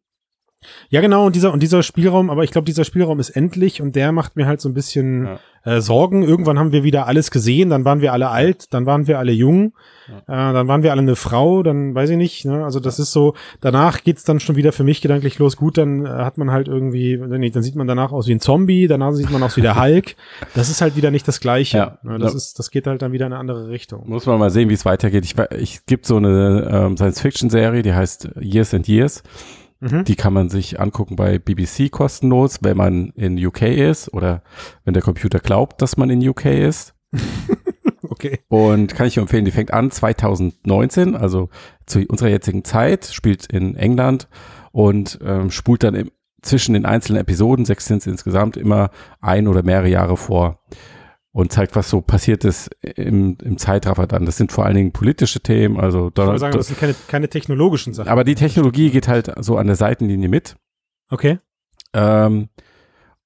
Ja, 0.90 1.00
genau, 1.00 1.26
und 1.26 1.36
dieser, 1.36 1.52
und 1.52 1.62
dieser 1.62 1.82
Spielraum, 1.82 2.30
aber 2.30 2.44
ich 2.44 2.50
glaube, 2.50 2.64
dieser 2.64 2.84
Spielraum 2.84 3.20
ist 3.20 3.30
endlich 3.30 3.82
und 3.82 3.96
der 3.96 4.12
macht 4.12 4.36
mir 4.36 4.46
halt 4.46 4.60
so 4.60 4.68
ein 4.68 4.74
bisschen 4.74 5.26
ja. 5.64 5.76
äh, 5.76 5.80
Sorgen. 5.80 6.22
Irgendwann 6.22 6.58
haben 6.58 6.72
wir 6.72 6.84
wieder 6.84 7.06
alles 7.06 7.30
gesehen, 7.30 7.70
dann 7.70 7.84
waren 7.84 8.00
wir 8.00 8.12
alle 8.12 8.28
alt, 8.30 8.72
dann 8.72 8.86
waren 8.86 9.06
wir 9.06 9.18
alle 9.18 9.32
jung, 9.32 9.72
ja. 10.08 10.50
äh, 10.50 10.52
dann 10.52 10.68
waren 10.68 10.82
wir 10.82 10.92
alle 10.92 11.02
eine 11.02 11.16
Frau, 11.16 11.62
dann 11.62 11.94
weiß 11.94 12.10
ich 12.10 12.16
nicht, 12.16 12.44
ne? 12.44 12.64
Also 12.64 12.80
das 12.80 12.98
ja. 12.98 13.02
ist 13.02 13.12
so, 13.12 13.34
danach 13.60 14.04
geht's 14.04 14.24
dann 14.24 14.40
schon 14.40 14.56
wieder 14.56 14.72
für 14.72 14.84
mich 14.84 15.00
gedanklich 15.00 15.38
los. 15.38 15.56
Gut, 15.56 15.78
dann 15.78 16.04
äh, 16.04 16.08
hat 16.08 16.38
man 16.38 16.50
halt 16.50 16.68
irgendwie, 16.68 17.18
dann 17.18 17.62
sieht 17.62 17.76
man 17.76 17.86
danach 17.86 18.12
aus 18.12 18.26
wie 18.28 18.34
ein 18.34 18.40
Zombie, 18.40 18.86
danach 18.86 19.12
sieht 19.12 19.30
man 19.30 19.42
aus 19.42 19.56
wie 19.56 19.62
der 19.62 19.80
Hulk. 19.80 20.16
Das 20.54 20.70
ist 20.70 20.80
halt 20.80 20.96
wieder 20.96 21.10
nicht 21.10 21.26
das 21.26 21.40
Gleiche. 21.40 21.98
Ne? 22.02 22.18
Das 22.18 22.34
ist, 22.34 22.58
das 22.58 22.70
geht 22.70 22.86
halt 22.86 23.02
dann 23.02 23.12
wieder 23.12 23.26
in 23.26 23.32
eine 23.32 23.40
andere 23.40 23.68
Richtung. 23.68 24.08
Muss 24.08 24.26
man 24.26 24.38
mal 24.38 24.50
sehen, 24.50 24.68
wie 24.68 24.74
es 24.74 24.84
weitergeht. 24.84 25.24
Ich, 25.24 25.34
ich 25.58 25.86
gibt 25.86 26.06
so 26.06 26.16
eine 26.16 26.68
ähm, 26.70 26.96
Science-Fiction-Serie, 26.96 27.82
die 27.82 27.94
heißt 27.94 28.30
Years 28.40 28.74
and 28.74 28.88
Years. 28.88 29.22
Mhm. 29.80 30.04
Die 30.04 30.16
kann 30.16 30.32
man 30.32 30.48
sich 30.48 30.80
angucken 30.80 31.16
bei 31.16 31.38
BBC 31.38 31.90
kostenlos, 31.90 32.58
wenn 32.62 32.76
man 32.76 33.10
in 33.10 33.44
UK 33.44 33.62
ist 33.62 34.12
oder 34.12 34.42
wenn 34.84 34.94
der 34.94 35.02
Computer 35.02 35.38
glaubt, 35.38 35.82
dass 35.82 35.96
man 35.96 36.10
in 36.10 36.26
UK 36.26 36.46
ist. 36.46 36.94
okay. 38.02 38.40
Und 38.48 38.94
kann 38.94 39.06
ich 39.06 39.18
empfehlen, 39.18 39.44
die 39.44 39.50
fängt 39.50 39.72
an 39.72 39.90
2019, 39.90 41.14
also 41.14 41.50
zu 41.84 42.00
unserer 42.06 42.30
jetzigen 42.30 42.64
Zeit, 42.64 43.04
spielt 43.06 43.46
in 43.46 43.76
England 43.76 44.28
und 44.72 45.18
ähm, 45.24 45.50
spult 45.50 45.82
dann 45.82 45.94
im, 45.94 46.10
zwischen 46.42 46.74
den 46.74 46.86
einzelnen 46.86 47.20
Episoden, 47.20 47.64
sechs 47.64 47.86
sind 47.86 47.98
es 47.98 48.06
insgesamt, 48.06 48.56
immer 48.56 48.90
ein 49.20 49.48
oder 49.48 49.62
mehrere 49.62 49.88
Jahre 49.88 50.16
vor 50.16 50.60
und 51.36 51.52
zeigt, 51.52 51.76
was 51.76 51.90
so 51.90 52.00
passiert 52.00 52.46
ist 52.46 52.70
im, 52.80 53.36
im 53.42 53.58
Zeitraffer 53.58 54.06
dann. 54.06 54.24
Das 54.24 54.38
sind 54.38 54.52
vor 54.52 54.64
allen 54.64 54.74
Dingen 54.74 54.92
politische 54.92 55.40
Themen, 55.40 55.78
also 55.78 56.08
Donald, 56.08 56.16
ich 56.16 56.24
würde 56.28 56.38
sagen, 56.38 56.56
das 56.56 56.66
sind 56.68 56.80
keine, 56.80 56.94
keine 57.08 57.28
technologischen 57.28 57.92
Sachen. 57.92 58.08
Aber 58.08 58.24
die 58.24 58.36
Technologie 58.36 58.88
geht 58.88 59.06
halt 59.06 59.30
so 59.40 59.58
an 59.58 59.66
der 59.66 59.76
Seitenlinie 59.76 60.30
mit. 60.30 60.56
Okay. 61.10 61.38
Ähm, 61.92 62.48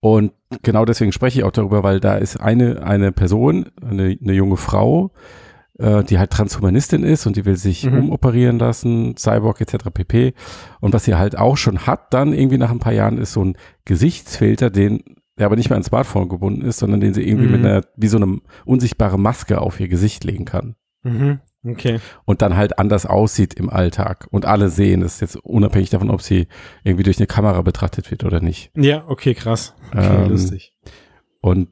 und 0.00 0.32
genau 0.62 0.84
deswegen 0.84 1.12
spreche 1.12 1.38
ich 1.38 1.44
auch 1.44 1.52
darüber, 1.52 1.84
weil 1.84 2.00
da 2.00 2.16
ist 2.16 2.40
eine, 2.40 2.82
eine 2.82 3.12
Person, 3.12 3.70
eine, 3.80 4.18
eine 4.20 4.32
junge 4.32 4.56
Frau, 4.56 5.12
äh, 5.78 6.02
die 6.02 6.18
halt 6.18 6.32
Transhumanistin 6.32 7.04
ist 7.04 7.28
und 7.28 7.36
die 7.36 7.44
will 7.44 7.54
sich 7.54 7.86
mhm. 7.86 7.98
umoperieren 7.98 8.58
lassen, 8.58 9.16
Cyborg 9.16 9.60
etc. 9.60 9.84
pp. 9.94 10.34
Und 10.80 10.92
was 10.94 11.04
sie 11.04 11.14
halt 11.14 11.38
auch 11.38 11.56
schon 11.56 11.86
hat, 11.86 12.12
dann 12.12 12.32
irgendwie 12.32 12.58
nach 12.58 12.72
ein 12.72 12.80
paar 12.80 12.92
Jahren, 12.92 13.18
ist 13.18 13.34
so 13.34 13.44
ein 13.44 13.56
Gesichtsfilter, 13.84 14.68
den 14.68 15.04
der 15.40 15.46
aber 15.46 15.56
nicht 15.56 15.70
mehr 15.70 15.76
ans 15.76 15.86
Smartphone 15.86 16.28
gebunden 16.28 16.60
ist, 16.60 16.78
sondern 16.78 17.00
den 17.00 17.14
sie 17.14 17.26
irgendwie 17.26 17.46
mhm. 17.46 17.52
mit 17.52 17.64
einer, 17.64 17.80
wie 17.96 18.08
so 18.08 18.18
eine 18.18 18.40
unsichtbare 18.66 19.18
Maske 19.18 19.58
auf 19.58 19.80
ihr 19.80 19.88
Gesicht 19.88 20.22
legen 20.22 20.44
kann. 20.44 20.76
Mhm. 21.02 21.40
Okay. 21.66 21.98
Und 22.26 22.42
dann 22.42 22.56
halt 22.56 22.78
anders 22.78 23.06
aussieht 23.06 23.54
im 23.54 23.70
Alltag. 23.70 24.28
Und 24.30 24.44
alle 24.44 24.68
sehen 24.68 25.00
es 25.00 25.18
jetzt 25.20 25.36
unabhängig 25.36 25.88
davon, 25.88 26.10
ob 26.10 26.20
sie 26.20 26.46
irgendwie 26.84 27.04
durch 27.04 27.16
eine 27.16 27.26
Kamera 27.26 27.62
betrachtet 27.62 28.10
wird 28.10 28.22
oder 28.24 28.40
nicht. 28.40 28.70
Ja, 28.76 29.04
okay, 29.08 29.32
krass. 29.32 29.74
Okay, 29.92 30.24
ähm, 30.24 30.28
lustig. 30.28 30.74
Und 31.40 31.70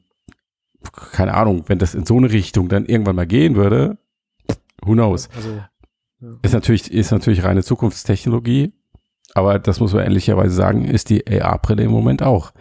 keine 1.12 1.34
Ahnung, 1.34 1.64
wenn 1.66 1.78
das 1.78 1.94
in 1.94 2.06
so 2.06 2.16
eine 2.16 2.32
Richtung 2.32 2.70
dann 2.70 2.86
irgendwann 2.86 3.16
mal 3.16 3.26
gehen 3.26 3.54
würde, 3.54 3.98
who 4.80 4.92
knows? 4.92 5.28
Also, 5.36 5.50
ja. 5.50 5.68
Ist 6.40 6.54
natürlich, 6.54 6.90
ist 6.90 7.10
natürlich 7.10 7.44
reine 7.44 7.62
Zukunftstechnologie, 7.62 8.72
aber 9.34 9.58
das 9.58 9.78
muss 9.78 9.92
man 9.92 10.04
ehrlicherweise 10.04 10.54
sagen, 10.54 10.86
ist 10.86 11.10
die 11.10 11.26
AR-Brille 11.26 11.82
im 11.82 11.90
Moment 11.90 12.22
auch. 12.22 12.52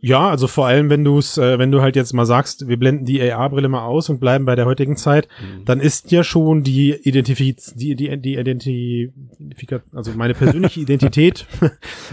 Ja, 0.00 0.28
also 0.28 0.46
vor 0.46 0.66
allem, 0.66 0.90
wenn 0.90 1.04
du 1.04 1.18
es, 1.18 1.38
äh, 1.38 1.58
wenn 1.58 1.70
du 1.70 1.80
halt 1.80 1.96
jetzt 1.96 2.12
mal 2.12 2.26
sagst, 2.26 2.68
wir 2.68 2.78
blenden 2.78 3.04
die 3.04 3.22
AR-Brille 3.22 3.68
mal 3.68 3.84
aus 3.84 4.08
und 4.08 4.20
bleiben 4.20 4.44
bei 4.44 4.56
der 4.56 4.66
heutigen 4.66 4.96
Zeit, 4.96 5.28
mhm. 5.40 5.64
dann 5.64 5.80
ist 5.80 6.10
ja 6.10 6.24
schon 6.24 6.62
die 6.62 6.92
Identifiz, 6.92 7.74
die, 7.74 7.94
die, 7.94 8.20
die 8.20 8.36
Identifikat, 8.36 9.82
also 9.92 10.12
meine 10.12 10.34
persönliche 10.34 10.80
Identität 10.88 11.46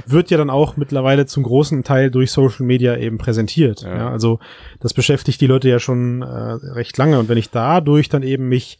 wird 0.06 0.30
ja 0.32 0.38
dann 0.38 0.50
auch 0.50 0.78
mittlerweile 0.78 1.26
zum 1.26 1.44
großen 1.44 1.84
Teil 1.84 2.12
durch 2.12 2.32
Social 2.32 2.66
Media 2.66 2.98
eben 2.98 3.18
präsentiert. 3.18 3.82
Ja. 3.82 3.98
ja 3.98 4.10
also 4.10 4.40
das 4.80 4.94
beschäftigt 4.94 5.42
die 5.42 5.48
Leute 5.48 5.70
ja 5.70 5.80
schon 5.80 6.22
äh, 6.22 6.26
recht 6.26 6.98
lange 6.98 7.20
und 7.20 7.30
wenn 7.30 7.38
ich 7.38 7.50
dadurch 7.50 8.10
dann 8.10 8.24
eben 8.24 8.48
mich 8.48 8.80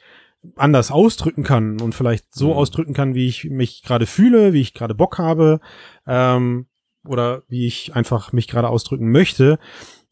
anders 0.56 0.92
ausdrücken 0.92 1.44
kann 1.44 1.82
und 1.82 1.96
vielleicht 1.96 2.34
so 2.34 2.50
mhm. 2.50 2.54
ausdrücken 2.54 2.94
kann, 2.94 3.16
wie 3.16 3.28
ich 3.28 3.46
mich 3.46 3.82
gerade 3.84 4.06
fühle, 4.06 4.54
wie 4.54 4.62
ich 4.62 4.74
gerade 4.74 4.94
Bock 4.94 5.18
habe, 5.18 5.60
ähm, 6.06 6.68
oder 7.08 7.44
wie 7.48 7.68
ich 7.68 7.96
einfach 7.96 8.34
mich 8.34 8.48
gerade 8.48 8.70
ausdrücken 8.70 9.12
möchte, 9.12 9.60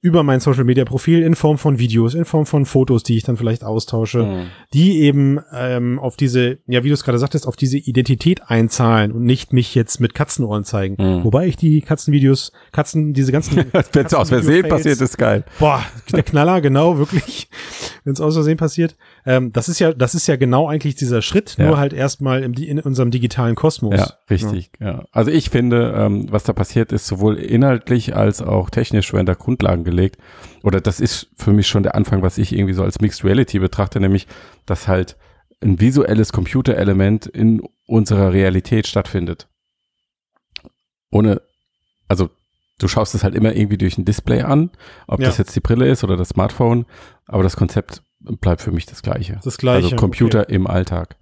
über 0.04 0.22
mein 0.22 0.42
Social 0.42 0.66
Media 0.66 0.84
Profil 0.84 1.24
in 1.24 1.34
Form 1.34 1.58
von 1.58 1.80
Videos, 1.80 2.14
in 2.14 2.26
Form 2.26 2.46
von 2.46 2.66
Fotos, 2.66 3.04
die 3.04 3.16
ich 3.16 3.24
dann 3.24 3.38
vielleicht 3.38 3.64
austausche, 3.64 4.24
mhm. 4.24 4.48
die 4.74 5.00
eben 5.00 5.40
ähm, 5.54 5.98
auf 5.98 6.18
diese, 6.18 6.60
ja, 6.68 6.84
wie 6.84 6.90
du 6.90 6.94
es 6.94 7.06
gerade 7.06 7.18
sagtest, 7.18 7.48
auf 7.48 7.56
diese 7.56 7.78
Identität 7.78 8.42
einzahlen 8.50 9.14
und 9.14 9.24
nicht 9.24 9.54
mich 9.54 9.74
jetzt 9.76 10.02
mit 10.02 10.14
Katzenohren 10.14 10.66
zeigen. 10.66 10.98
Mhm. 11.00 11.24
Wobei 11.24 11.48
ich 11.48 11.56
die 11.56 11.80
Katzenvideos, 11.80 12.52
Katzen, 12.74 13.14
diese 13.14 13.32
ganzen. 13.32 13.56
Wenn 13.94 14.06
es 14.06 14.14
aus 14.14 14.28
Versehen 14.28 14.68
passiert, 14.68 15.00
ist 15.00 15.18
geil. 15.18 15.46
Boah, 15.58 15.82
der 16.12 16.24
Knaller, 16.24 16.60
genau, 16.60 16.98
wirklich. 16.98 17.48
Wenn 18.04 18.12
es 18.12 18.20
aus 18.20 18.34
Versehen 18.34 18.58
passiert. 18.58 18.98
Ähm, 19.26 19.54
das 19.54 19.70
ist 19.70 19.80
ja, 19.80 19.94
das 19.94 20.16
ist 20.16 20.28
ja 20.28 20.36
genau 20.36 20.68
eigentlich 20.68 20.96
dieser 20.96 21.22
Schritt, 21.22 21.56
ja. 21.58 21.68
nur 21.68 21.78
halt 21.78 21.94
erstmal 21.94 22.44
im, 22.44 22.54
in 22.54 22.80
unserem 22.80 23.12
digitalen 23.12 23.56
Kosmos. 23.56 23.96
Ja, 23.96 24.14
richtig, 24.30 24.72
ja. 24.80 24.88
ja. 24.88 25.06
Also 25.12 25.32
ich 25.32 25.50
finde, 25.50 25.94
ähm, 25.98 26.28
was 26.30 26.44
da 26.44 26.54
passiert 26.54 26.92
ist, 26.92 27.08
sowohl 27.08 27.38
inhaltlich 27.38 28.16
als 28.16 28.42
auch 28.42 28.70
technisch 28.70 29.14
werden 29.14 29.26
da 29.26 29.34
Grundlagen 29.34 29.84
gelegt. 29.84 30.18
Oder 30.62 30.82
das 30.82 31.00
ist 31.00 31.30
für 31.36 31.54
mich 31.54 31.68
schon 31.68 31.84
der 31.84 31.96
Anfang, 31.96 32.22
was 32.22 32.38
ich 32.38 32.54
irgendwie 32.54 32.74
so 32.74 32.84
als 32.84 33.00
Mixed 33.00 33.24
Reality 33.24 33.60
betrachte, 33.60 34.00
nämlich, 34.00 34.28
dass 34.66 34.88
halt 34.88 35.18
ein 35.62 35.80
visuelles 35.80 36.34
Computerelement 36.34 37.26
in 37.26 37.62
unserer 37.88 38.34
Realität 38.34 38.88
stattfindet. 38.88 39.48
Ohne, 41.12 41.42
also 42.08 42.30
du 42.80 42.88
schaust 42.88 43.16
es 43.16 43.24
halt 43.24 43.36
immer 43.36 43.56
irgendwie 43.56 43.78
durch 43.78 43.98
ein 43.98 44.06
Display 44.06 44.42
an, 44.42 44.72
ob 45.08 45.20
ja. 45.20 45.28
das 45.28 45.38
jetzt 45.38 45.56
die 45.56 45.62
Brille 45.62 45.88
ist 45.88 46.04
oder 46.04 46.18
das 46.18 46.30
Smartphone, 46.30 46.86
aber 47.26 47.44
das 47.44 47.56
Konzept 47.56 48.04
bleibt 48.24 48.62
für 48.62 48.72
mich 48.72 48.86
das 48.86 49.02
gleiche. 49.02 49.40
Das 49.44 49.58
gleiche. 49.58 49.86
Also 49.86 49.96
Computer 49.96 50.42
okay. 50.42 50.56
im 50.56 50.68
Alltag. 50.68 51.18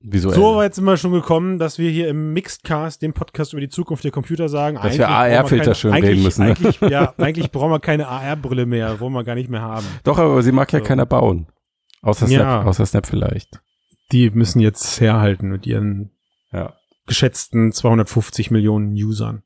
Visuell. 0.00 0.34
So 0.36 0.56
weit 0.56 0.74
sind 0.74 0.84
wir 0.84 0.96
schon 0.96 1.12
gekommen, 1.12 1.58
dass 1.58 1.78
wir 1.78 1.90
hier 1.90 2.08
im 2.08 2.32
Mixedcast, 2.32 3.02
dem 3.02 3.12
Podcast 3.12 3.52
über 3.52 3.60
die 3.60 3.68
Zukunft 3.68 4.04
der 4.04 4.12
Computer 4.12 4.48
sagen, 4.48 4.78
dass 4.80 4.98
wir 4.98 5.08
AR-Filter 5.08 5.74
schön 5.74 5.92
reden 5.92 6.22
müssen. 6.22 6.44
Ne? 6.44 6.50
Eigentlich, 6.50 6.80
ja, 6.80 7.14
eigentlich 7.18 7.50
brauchen 7.50 7.70
wir 7.70 7.80
keine 7.80 8.06
AR-Brille 8.06 8.66
mehr, 8.66 9.00
wollen 9.00 9.14
wir 9.14 9.24
gar 9.24 9.34
nicht 9.34 9.50
mehr 9.50 9.62
haben. 9.62 9.86
Doch, 10.04 10.18
aber 10.18 10.42
sie 10.42 10.52
mag 10.52 10.72
ja 10.72 10.80
keiner 10.80 11.06
bauen. 11.06 11.48
Außer 12.02 12.26
Snap, 12.26 12.38
ja. 12.38 12.62
außer 12.62 12.86
Snap 12.86 13.06
vielleicht. 13.06 13.60
Die 14.12 14.30
müssen 14.30 14.60
jetzt 14.60 15.00
herhalten 15.00 15.48
mit 15.48 15.66
ihren 15.66 16.12
ja. 16.52 16.74
geschätzten 17.06 17.72
250 17.72 18.52
Millionen 18.52 18.92
Usern. 18.92 19.42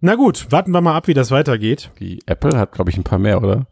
Na 0.00 0.14
gut, 0.14 0.52
warten 0.52 0.70
wir 0.70 0.80
mal 0.80 0.94
ab, 0.94 1.08
wie 1.08 1.14
das 1.14 1.32
weitergeht. 1.32 1.90
Die 1.98 2.22
Apple 2.26 2.56
hat, 2.56 2.72
glaube 2.72 2.90
ich, 2.90 2.96
ein 2.98 3.04
paar 3.04 3.18
mehr, 3.18 3.42
oder? 3.42 3.66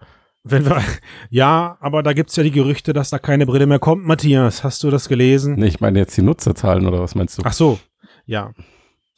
Wenn 0.44 0.66
wir, 0.66 0.82
ja, 1.30 1.76
aber 1.80 2.02
da 2.02 2.12
gibt's 2.12 2.36
ja 2.36 2.42
die 2.42 2.50
Gerüchte, 2.50 2.92
dass 2.92 3.10
da 3.10 3.18
keine 3.18 3.46
Brille 3.46 3.66
mehr 3.66 3.78
kommt, 3.78 4.04
Matthias. 4.04 4.62
Hast 4.62 4.82
du 4.82 4.90
das 4.90 5.08
gelesen? 5.08 5.54
Nee, 5.54 5.66
ich 5.66 5.80
meine 5.80 5.98
jetzt 5.98 6.16
die 6.16 6.22
Nutzerzahlen 6.22 6.86
oder 6.86 7.00
was 7.00 7.14
meinst 7.14 7.38
du? 7.38 7.42
Ach 7.44 7.52
so, 7.52 7.78
ja. 8.26 8.52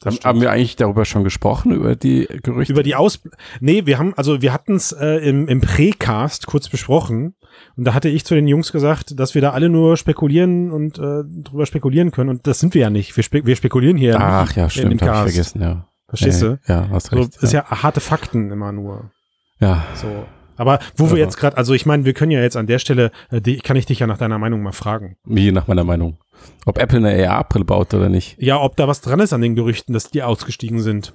Haben, 0.05 0.17
haben 0.23 0.41
wir 0.41 0.51
eigentlich 0.51 0.75
darüber 0.75 1.05
schon 1.05 1.23
gesprochen, 1.23 1.71
über 1.71 1.95
die 1.95 2.27
Gerüchte? 2.43 2.71
Über 2.71 2.83
die 2.83 2.95
Aus... 2.95 3.19
Nee, 3.59 3.87
wir 3.87 3.97
haben, 3.97 4.13
also 4.15 4.43
wir 4.43 4.53
hatten 4.53 4.75
es 4.75 4.91
äh, 4.91 5.27
im, 5.27 5.47
im 5.47 5.59
Precast 5.59 6.45
kurz 6.45 6.69
besprochen 6.69 7.35
und 7.75 7.83
da 7.83 7.95
hatte 7.95 8.07
ich 8.07 8.23
zu 8.23 8.35
den 8.35 8.47
Jungs 8.47 8.71
gesagt, 8.71 9.19
dass 9.19 9.33
wir 9.33 9.41
da 9.41 9.51
alle 9.51 9.69
nur 9.69 9.97
spekulieren 9.97 10.71
und 10.71 10.99
äh, 10.99 11.23
drüber 11.25 11.65
spekulieren 11.65 12.11
können 12.11 12.29
und 12.29 12.45
das 12.45 12.59
sind 12.59 12.75
wir 12.75 12.81
ja 12.81 12.89
nicht. 12.91 13.17
Wir, 13.17 13.23
spe 13.23 13.43
wir 13.43 13.55
spekulieren 13.55 13.97
hier. 13.97 14.17
Ach 14.19 14.55
ja, 14.55 14.69
stimmt, 14.69 15.01
hab 15.01 15.25
ich 15.25 15.33
vergessen, 15.33 15.61
ja. 15.61 15.87
Verstehst 16.07 16.43
du? 16.43 16.59
Ja, 16.67 16.87
hast 16.91 17.11
recht. 17.11 17.33
So, 17.33 17.45
ist 17.45 17.53
ja 17.53 17.65
harte 17.65 17.99
Fakten 17.99 18.51
immer 18.51 18.71
nur. 18.71 19.11
Ja. 19.59 19.83
So. 19.95 20.25
Aber 20.57 20.79
wo 20.95 21.05
Aber 21.05 21.15
wir 21.15 21.19
jetzt 21.19 21.37
gerade, 21.37 21.55
also 21.55 21.73
ich 21.73 21.85
meine, 21.85 22.05
wir 22.05 22.13
können 22.13 22.31
ja 22.31 22.41
jetzt 22.41 22.57
an 22.57 22.67
der 22.67 22.79
Stelle, 22.79 23.11
äh, 23.29 23.39
die, 23.39 23.57
kann 23.57 23.77
ich 23.77 23.85
dich 23.85 23.99
ja 23.99 24.07
nach 24.07 24.17
deiner 24.17 24.39
Meinung 24.39 24.61
mal 24.61 24.73
fragen. 24.73 25.17
Wie 25.23 25.51
nach 25.51 25.67
meiner 25.67 25.83
Meinung? 25.83 26.17
Ob 26.65 26.77
Apple 26.77 26.97
eine 26.97 27.29
AR-Brille 27.29 27.65
baut 27.65 27.93
oder 27.93 28.09
nicht? 28.09 28.35
Ja, 28.39 28.61
ob 28.61 28.75
da 28.75 28.87
was 28.87 29.01
dran 29.01 29.19
ist 29.19 29.33
an 29.33 29.41
den 29.41 29.55
Gerüchten, 29.55 29.93
dass 29.93 30.09
die 30.09 30.23
ausgestiegen 30.23 30.81
sind. 30.81 31.13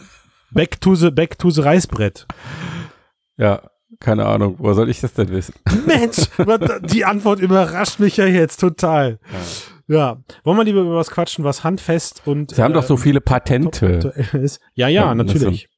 back 0.50 0.80
to 0.80 0.94
the, 0.94 1.10
back 1.10 1.38
to 1.38 1.50
the 1.50 1.62
Reißbrett. 1.62 2.26
Ja, 3.36 3.62
keine 3.98 4.26
Ahnung. 4.26 4.56
Wo 4.58 4.72
soll 4.74 4.90
ich 4.90 5.00
das 5.00 5.14
denn 5.14 5.30
wissen? 5.30 5.54
Mensch, 5.86 6.28
die 6.84 7.04
Antwort 7.04 7.40
überrascht 7.40 8.00
mich 8.00 8.16
ja 8.16 8.26
jetzt 8.26 8.60
total. 8.60 9.18
Ja. 9.88 9.96
ja. 9.96 10.22
Wollen 10.44 10.56
wir 10.56 10.64
lieber 10.64 10.80
über 10.80 10.96
was 10.96 11.10
quatschen, 11.10 11.44
was 11.44 11.64
handfest 11.64 12.22
und. 12.26 12.52
Sie 12.52 12.60
äh, 12.60 12.64
haben 12.64 12.74
doch 12.74 12.84
so 12.84 12.94
äh, 12.94 12.98
viele 12.98 13.20
Patente. 13.20 14.14
Ist. 14.32 14.60
Ja, 14.74 14.88
ja 14.88 15.14
natürlich. 15.14 15.68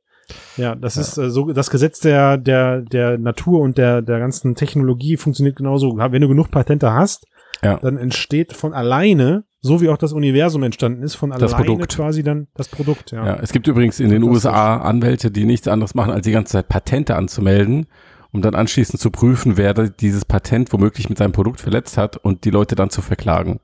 Ja, 0.56 0.74
das 0.74 0.96
ja. 0.96 1.02
ist 1.02 1.18
äh, 1.18 1.30
so 1.30 1.52
das 1.52 1.70
Gesetz 1.70 2.00
der 2.00 2.36
der 2.38 2.80
der 2.80 3.18
Natur 3.18 3.60
und 3.60 3.78
der 3.78 4.02
der 4.02 4.18
ganzen 4.18 4.54
Technologie 4.54 5.16
funktioniert 5.16 5.56
genauso. 5.56 5.96
Wenn 5.96 6.22
du 6.22 6.28
genug 6.28 6.50
Patente 6.50 6.92
hast, 6.92 7.26
ja. 7.62 7.76
dann 7.78 7.96
entsteht 7.96 8.52
von 8.52 8.74
alleine, 8.74 9.44
so 9.60 9.80
wie 9.80 9.88
auch 9.88 9.96
das 9.96 10.12
Universum 10.12 10.62
entstanden 10.62 11.02
ist, 11.02 11.14
von 11.14 11.30
das 11.30 11.54
alleine 11.54 11.66
Produkt. 11.66 11.96
quasi 11.96 12.22
dann 12.22 12.48
das 12.54 12.68
Produkt. 12.68 13.12
Ja. 13.12 13.26
ja, 13.26 13.38
es 13.40 13.52
gibt 13.52 13.66
übrigens 13.68 14.00
in 14.00 14.10
den 14.10 14.22
USA 14.22 14.78
Anwälte, 14.78 15.30
die 15.30 15.44
nichts 15.44 15.68
anderes 15.68 15.94
machen, 15.94 16.12
als 16.12 16.24
die 16.24 16.32
ganze 16.32 16.52
Zeit 16.52 16.68
Patente 16.68 17.16
anzumelden, 17.16 17.86
um 18.32 18.42
dann 18.42 18.54
anschließend 18.54 19.00
zu 19.00 19.10
prüfen, 19.10 19.56
wer 19.56 19.74
dieses 19.74 20.24
Patent 20.24 20.72
womöglich 20.72 21.08
mit 21.08 21.18
seinem 21.18 21.32
Produkt 21.32 21.60
verletzt 21.60 21.96
hat 21.96 22.16
und 22.16 22.44
die 22.44 22.50
Leute 22.50 22.74
dann 22.74 22.90
zu 22.90 23.02
verklagen. 23.02 23.60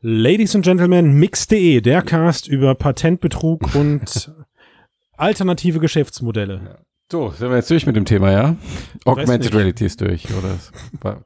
Ladies 0.00 0.54
and 0.54 0.64
Gentlemen, 0.64 1.12
Mix.de, 1.14 1.80
der 1.80 2.02
Cast 2.02 2.48
über 2.48 2.74
Patentbetrug 2.74 3.74
und 3.74 4.32
alternative 5.18 5.80
Geschäftsmodelle. 5.80 6.78
So, 7.10 7.30
sind 7.30 7.48
wir 7.48 7.56
jetzt 7.56 7.70
durch 7.70 7.86
mit 7.86 7.96
dem 7.96 8.04
Thema, 8.04 8.30
ja? 8.30 8.56
Augmented 9.06 9.54
Reality 9.54 9.86
ist 9.86 10.00
durch, 10.02 10.26
oder? 10.30 10.58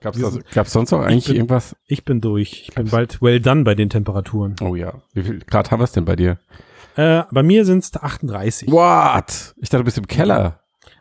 Gab 0.01 0.15
es 0.15 0.23
also, 0.23 0.41
sonst 0.65 0.93
noch 0.93 1.01
eigentlich 1.01 1.27
bin, 1.27 1.37
irgendwas? 1.37 1.75
Ich 1.87 2.05
bin 2.05 2.21
durch. 2.21 2.69
Ich 2.69 2.75
bin 2.75 2.89
bald 2.89 3.21
well 3.21 3.41
done 3.41 3.65
bei 3.65 3.75
den 3.75 3.91
Temperaturen. 3.91 4.55
Oh 4.61 4.77
ja. 4.77 4.95
Wie 5.13 5.25
viel 5.25 5.41
Grad 5.41 5.73
haben 5.73 5.81
wir 5.81 5.85
es 5.85 5.93
denn 5.93 6.05
bei 6.05 6.15
dir? 6.15 6.39
Äh, 6.95 7.25
bei 7.33 7.43
mir 7.43 7.65
sind 7.65 7.83
es 7.83 8.01
38. 8.01 8.71
What? 8.71 9.55
Ich 9.57 9.71
dachte, 9.71 9.79
du 9.79 9.85
bist 9.85 9.99
im 9.99 10.07
Keller. 10.07 10.61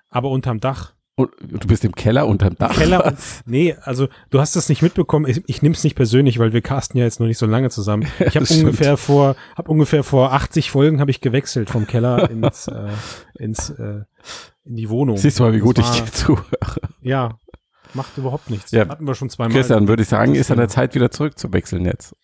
Aber 0.09 0.29
unterm 0.29 0.59
Dach. 0.59 0.93
Und 1.15 1.31
du 1.41 1.67
bist 1.67 1.83
im 1.83 1.93
Keller 1.93 2.25
unterm 2.25 2.55
Dach. 2.57 2.73
Keller. 2.77 3.15
nee, 3.45 3.75
also 3.81 4.07
du 4.29 4.39
hast 4.39 4.55
das 4.55 4.69
nicht 4.69 4.81
mitbekommen. 4.81 5.25
Ich, 5.27 5.43
ich 5.47 5.61
nehme 5.61 5.75
es 5.75 5.83
nicht 5.83 5.95
persönlich, 5.95 6.39
weil 6.39 6.53
wir 6.53 6.61
casten 6.61 6.97
ja 6.97 7.03
jetzt 7.03 7.19
noch 7.19 7.27
nicht 7.27 7.37
so 7.37 7.45
lange 7.45 7.69
zusammen. 7.69 8.07
Ich 8.19 8.35
habe 8.35 8.45
ungefähr 8.49 8.97
vor, 8.97 9.35
habe 9.57 9.69
ungefähr 9.71 10.03
vor 10.03 10.31
80 10.31 10.71
Folgen 10.71 11.01
habe 11.01 11.11
ich 11.11 11.19
gewechselt 11.21 11.69
vom 11.69 11.85
Keller 11.85 12.29
ins, 12.31 12.67
äh, 12.67 12.89
ins 13.37 13.69
äh, 13.71 14.01
in 14.63 14.75
die 14.75 14.89
Wohnung. 14.89 15.17
Siehst 15.17 15.39
du 15.39 15.43
mal, 15.43 15.53
wie 15.53 15.59
gut 15.59 15.77
war, 15.79 15.93
ich 15.93 16.01
dir 16.01 16.11
zuhöre. 16.11 16.79
Ja, 17.01 17.37
macht 17.93 18.17
überhaupt 18.17 18.49
nichts. 18.49 18.71
Ja. 18.71 18.87
Hatten 18.87 19.05
wir 19.05 19.15
schon 19.15 19.29
zweimal. 19.29 19.57
Christian, 19.57 19.87
würde 19.87 20.03
ich 20.03 20.09
sagen, 20.09 20.35
ist 20.35 20.51
an 20.51 20.57
der 20.57 20.69
Zeit 20.69 20.95
wieder 20.95 21.11
zurück 21.11 21.37
zu 21.37 21.51
wechseln 21.51 21.85
jetzt. 21.85 22.15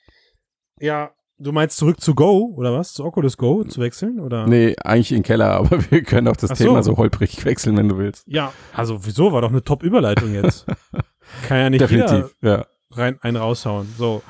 Ja, 0.79 1.11
Du 1.39 1.51
meinst 1.51 1.77
zurück 1.77 2.01
zu 2.01 2.15
Go 2.15 2.53
oder 2.55 2.73
was? 2.73 2.93
Zu 2.93 3.05
Oculus 3.05 3.37
Go 3.37 3.63
zu 3.63 3.79
wechseln? 3.79 4.19
Oder? 4.19 4.47
Nee, 4.47 4.75
eigentlich 4.83 5.11
in 5.11 5.17
den 5.19 5.23
Keller, 5.23 5.51
aber 5.51 5.79
wir 5.91 6.03
können 6.03 6.27
auch 6.27 6.35
das 6.35 6.51
Ach 6.51 6.57
Thema 6.57 6.81
so. 6.81 6.91
so 6.91 6.97
holprig 6.97 7.45
wechseln, 7.45 7.77
wenn 7.77 7.89
du 7.89 7.97
willst. 7.97 8.23
Ja, 8.27 8.53
also 8.73 9.05
wieso? 9.05 9.31
War 9.33 9.41
doch 9.41 9.49
eine 9.49 9.63
Top-Überleitung 9.63 10.33
jetzt. 10.33 10.65
Kann 11.47 11.57
ja 11.57 11.69
nicht 11.69 11.81
Definitiv, 11.81 12.35
ja. 12.41 12.65
rein 12.91 13.19
einen 13.21 13.37
raushauen. 13.37 13.87
So. 13.97 14.23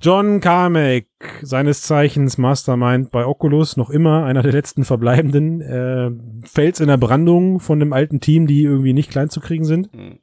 John 0.00 0.40
Carmack, 0.40 1.06
seines 1.42 1.82
Zeichens 1.82 2.38
Mastermind 2.38 3.10
bei 3.10 3.24
Oculus, 3.24 3.76
noch 3.76 3.90
immer 3.90 4.24
einer 4.24 4.42
der 4.42 4.52
letzten 4.52 4.84
Verbleibenden, 4.84 5.60
äh, 5.60 6.10
Fels 6.46 6.80
in 6.80 6.88
der 6.88 6.98
Brandung 6.98 7.60
von 7.60 7.80
dem 7.80 7.92
alten 7.92 8.20
Team, 8.20 8.46
die 8.46 8.62
irgendwie 8.62 8.92
nicht 8.92 9.10
klein 9.10 9.30
zu 9.30 9.40
kriegen 9.40 9.64
sind. 9.64 9.94
Mhm 9.94 10.18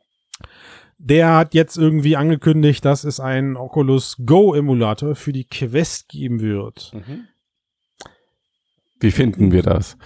der 1.06 1.36
hat 1.36 1.54
jetzt 1.54 1.78
irgendwie 1.78 2.16
angekündigt, 2.16 2.86
dass 2.86 3.04
es 3.04 3.20
einen 3.20 3.58
Oculus 3.58 4.16
Go 4.26 4.54
Emulator 4.54 5.16
für 5.16 5.34
die 5.34 5.44
Quest 5.44 6.08
geben 6.08 6.40
wird. 6.40 6.94
Mhm. 6.94 7.28
Wie 9.02 9.12
finden 9.12 9.52
wir 9.52 9.64
das? 9.64 9.98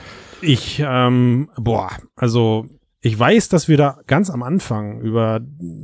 Ich, 0.41 0.81
ähm, 0.83 1.49
boah, 1.55 1.91
also 2.15 2.65
ich 2.99 3.17
weiß, 3.17 3.49
dass 3.49 3.67
wir 3.67 3.77
da 3.77 3.99
ganz 4.07 4.31
am 4.31 4.41
Anfang 4.41 4.99
über, 5.01 5.39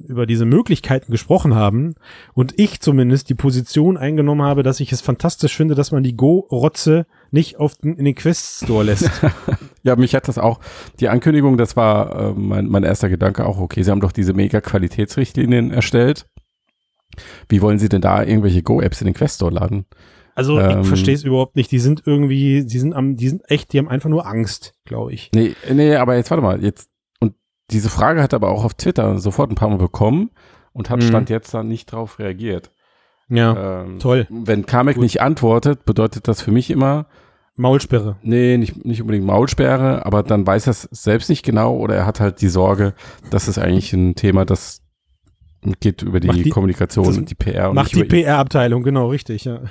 über 0.08 0.26
diese 0.26 0.46
Möglichkeiten 0.46 1.12
gesprochen 1.12 1.54
haben 1.54 1.94
und 2.34 2.60
ich 2.60 2.82
zumindest 2.82 3.30
die 3.30 3.36
Position 3.36 3.98
eingenommen 3.98 4.42
habe, 4.42 4.64
dass 4.64 4.80
ich 4.80 4.92
es 4.92 5.02
fantastisch 5.02 5.56
finde, 5.56 5.76
dass 5.76 5.92
man 5.92 6.02
die 6.02 6.18
Go-Rotze 6.18 7.06
nicht 7.34 7.58
auf 7.58 7.76
den, 7.76 7.96
in 7.96 8.06
den 8.06 8.16
Quest 8.16 8.64
Store 8.64 8.84
lässt. 8.84 9.10
ja, 9.84 9.96
mich 9.96 10.16
hat 10.16 10.28
das 10.28 10.38
auch, 10.38 10.60
die 11.00 11.10
Ankündigung, 11.10 11.58
das 11.58 11.76
war 11.76 12.30
äh, 12.30 12.34
mein, 12.34 12.68
mein 12.68 12.84
erster 12.84 13.10
Gedanke 13.10 13.46
auch, 13.46 13.60
okay, 13.60 13.84
sie 13.84 13.92
haben 13.92 14.02
doch 14.02 14.12
diese 14.12 14.34
mega 14.34 14.62
Qualitätsrichtlinien 14.62 15.72
erstellt. 15.72 16.28
Wie 17.50 17.62
wollen 17.62 17.80
sie 17.80 17.90
denn 17.90 18.02
da 18.02 18.24
irgendwelche 18.24 18.64
Go-Apps 18.64 19.02
in 19.02 19.06
den 19.06 19.14
Quest 19.14 19.36
Store 19.36 19.54
laden? 19.54 19.86
Also 20.36 20.60
ich 20.60 20.66
ähm, 20.66 20.84
verstehe 20.84 21.14
es 21.14 21.24
überhaupt 21.24 21.56
nicht. 21.56 21.72
Die 21.72 21.80
sind 21.80 22.04
irgendwie, 22.06 22.66
die 22.66 22.80
sind 22.80 22.94
am, 22.94 23.18
die 23.18 23.30
sind 23.30 23.44
echt, 23.50 23.72
die 23.72 23.78
haben 23.78 23.88
einfach 23.88 24.10
nur 24.10 24.26
Angst, 24.26 24.74
glaube 24.84 25.14
ich. 25.14 25.30
Nee, 25.34 25.56
nee, 25.72 25.96
aber 25.96 26.16
jetzt 26.16 26.32
warte 26.32 26.42
mal, 26.42 26.64
jetzt 26.64 26.90
diese 27.72 27.90
Frage 27.90 28.22
hat 28.22 28.34
er 28.34 28.38
aber 28.38 28.50
auch 28.50 28.64
auf 28.64 28.74
Twitter 28.74 29.20
sofort 29.20 29.52
ein 29.52 29.56
paar 29.56 29.70
Mal 29.70 29.78
bekommen 29.78 30.32
und 30.74 30.90
hat 30.90 31.00
mhm. 31.00 31.08
Stand 31.08 31.30
jetzt 31.30 31.54
dann 31.54 31.68
nicht 31.68 31.92
drauf 31.92 32.20
reagiert. 32.20 32.72
Ja, 33.36 33.84
ähm, 33.84 34.00
toll. 34.00 34.28
Wenn 34.30 34.66
Kamek 34.66 34.98
nicht 34.98 35.22
antwortet, 35.22 35.86
bedeutet 35.86 36.28
das 36.28 36.42
für 36.42 36.52
mich 36.52 36.70
immer 36.70 37.08
Maulsperre. 37.56 38.18
Nee, 38.24 38.58
nicht, 38.58 38.84
nicht 38.84 39.02
unbedingt 39.02 39.26
Maulsperre, 39.26 40.06
aber 40.06 40.24
dann 40.24 40.46
weiß 40.46 40.68
er 40.68 40.72
es 40.72 40.88
selbst 40.92 41.30
nicht 41.30 41.44
genau 41.44 41.78
oder 41.78 41.96
er 41.96 42.06
hat 42.06 42.20
halt 42.20 42.42
die 42.42 42.48
Sorge, 42.48 42.94
dass 43.30 43.48
es 43.48 43.58
eigentlich 43.58 43.94
ein 43.94 44.16
Thema, 44.16 44.46
das 44.46 44.82
geht 45.80 46.02
über 46.02 46.20
die, 46.20 46.30
die 46.30 46.50
Kommunikation 46.50 47.06
und 47.06 47.30
die 47.30 47.36
PR. 47.36 47.70
Und 47.70 47.76
macht 47.76 47.96
die 47.96 48.04
PR-Abteilung, 48.04 48.84
genau, 48.84 49.08
richtig, 49.08 49.46
ja. 49.46 49.62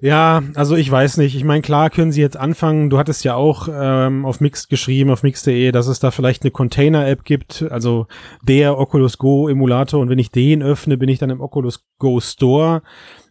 Ja, 0.00 0.42
also 0.54 0.76
ich 0.76 0.90
weiß 0.90 1.16
nicht. 1.16 1.34
Ich 1.34 1.44
meine, 1.44 1.62
klar 1.62 1.90
können 1.90 2.12
sie 2.12 2.20
jetzt 2.20 2.36
anfangen. 2.36 2.90
Du 2.90 2.98
hattest 2.98 3.24
ja 3.24 3.34
auch 3.34 3.68
ähm, 3.72 4.24
auf 4.24 4.40
Mixed 4.40 4.68
geschrieben, 4.68 5.10
auf 5.10 5.22
mix.de, 5.22 5.72
dass 5.72 5.86
es 5.86 6.00
da 6.00 6.10
vielleicht 6.10 6.42
eine 6.42 6.50
Container-App 6.50 7.24
gibt, 7.24 7.64
also 7.70 8.06
der 8.42 8.78
Oculus 8.78 9.18
Go 9.18 9.48
Emulator. 9.48 10.00
Und 10.00 10.10
wenn 10.10 10.18
ich 10.18 10.30
den 10.30 10.62
öffne, 10.62 10.98
bin 10.98 11.08
ich 11.08 11.18
dann 11.18 11.30
im 11.30 11.40
Oculus 11.40 11.86
Go 11.98 12.20
Store. 12.20 12.82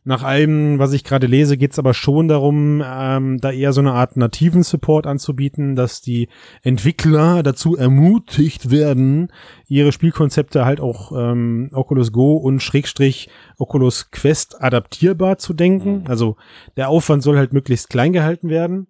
Nach 0.08 0.24
allem, 0.24 0.80
was 0.80 0.94
ich 0.94 1.04
gerade 1.04 1.28
lese, 1.28 1.58
geht 1.58 1.74
es 1.74 1.80
aber 1.80 1.94
schon 1.94 2.30
darum, 2.30 2.82
ähm, 2.82 3.42
da 3.42 3.52
eher 3.52 3.74
so 3.74 3.82
eine 3.82 3.92
Art 3.92 4.16
nativen 4.16 4.64
Support 4.64 5.06
anzubieten, 5.06 5.76
dass 5.76 6.00
die 6.00 6.30
Entwickler 6.64 7.44
dazu 7.44 7.76
ermutigt 7.76 8.72
werden, 8.72 9.34
ihre 9.68 9.92
Spielkonzepte 9.92 10.64
halt 10.64 10.80
auch 10.80 11.12
ähm, 11.12 11.72
Oculus 11.74 12.14
Go 12.14 12.38
und 12.38 12.64
Schrägstrich 12.64 13.28
Oculus 13.58 14.10
Quest 14.10 14.64
adaptierbar 14.64 15.40
zu 15.40 15.54
denken. 15.54 16.04
Mhm. 16.04 16.08
Also 16.08 16.38
der 16.78 16.88
Aufwand 16.88 17.22
soll 17.22 17.38
halt 17.38 17.52
möglichst 17.52 17.90
klein 17.90 18.14
gehalten 18.14 18.48
werden 18.48 18.88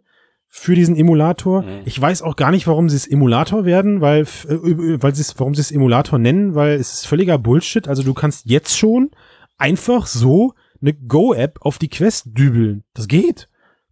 für 0.48 0.76
diesen 0.76 0.96
Emulator. 0.96 1.64
Mhm. 1.64 1.82
Ich 1.86 2.00
weiß 2.00 2.22
auch 2.22 2.36
gar 2.36 2.52
nicht, 2.52 2.68
warum 2.68 2.90
sie 2.90 2.96
es 2.96 3.08
Emulator 3.08 3.66
werden, 3.66 4.02
weil, 4.02 4.22
äh, 4.22 5.02
weil 5.02 5.16
sie 5.16 5.24
es, 5.24 5.34
warum 5.40 5.56
sie 5.56 5.62
es 5.62 5.72
Emulator 5.72 6.20
nennen, 6.20 6.54
weil 6.54 6.74
es 6.74 6.94
ist 6.94 7.08
völliger 7.08 7.40
Bullshit. 7.40 7.88
Also 7.88 8.04
du 8.04 8.14
kannst 8.14 8.46
jetzt 8.46 8.78
schon 8.78 9.10
einfach 9.58 10.06
so 10.06 10.54
eine 10.82 10.94
Go-App 10.94 11.60
auf 11.62 11.78
die 11.78 11.90
Quest 11.90 12.28
dübeln. 12.38 12.84
Das 12.94 13.08
geht. 13.08 13.48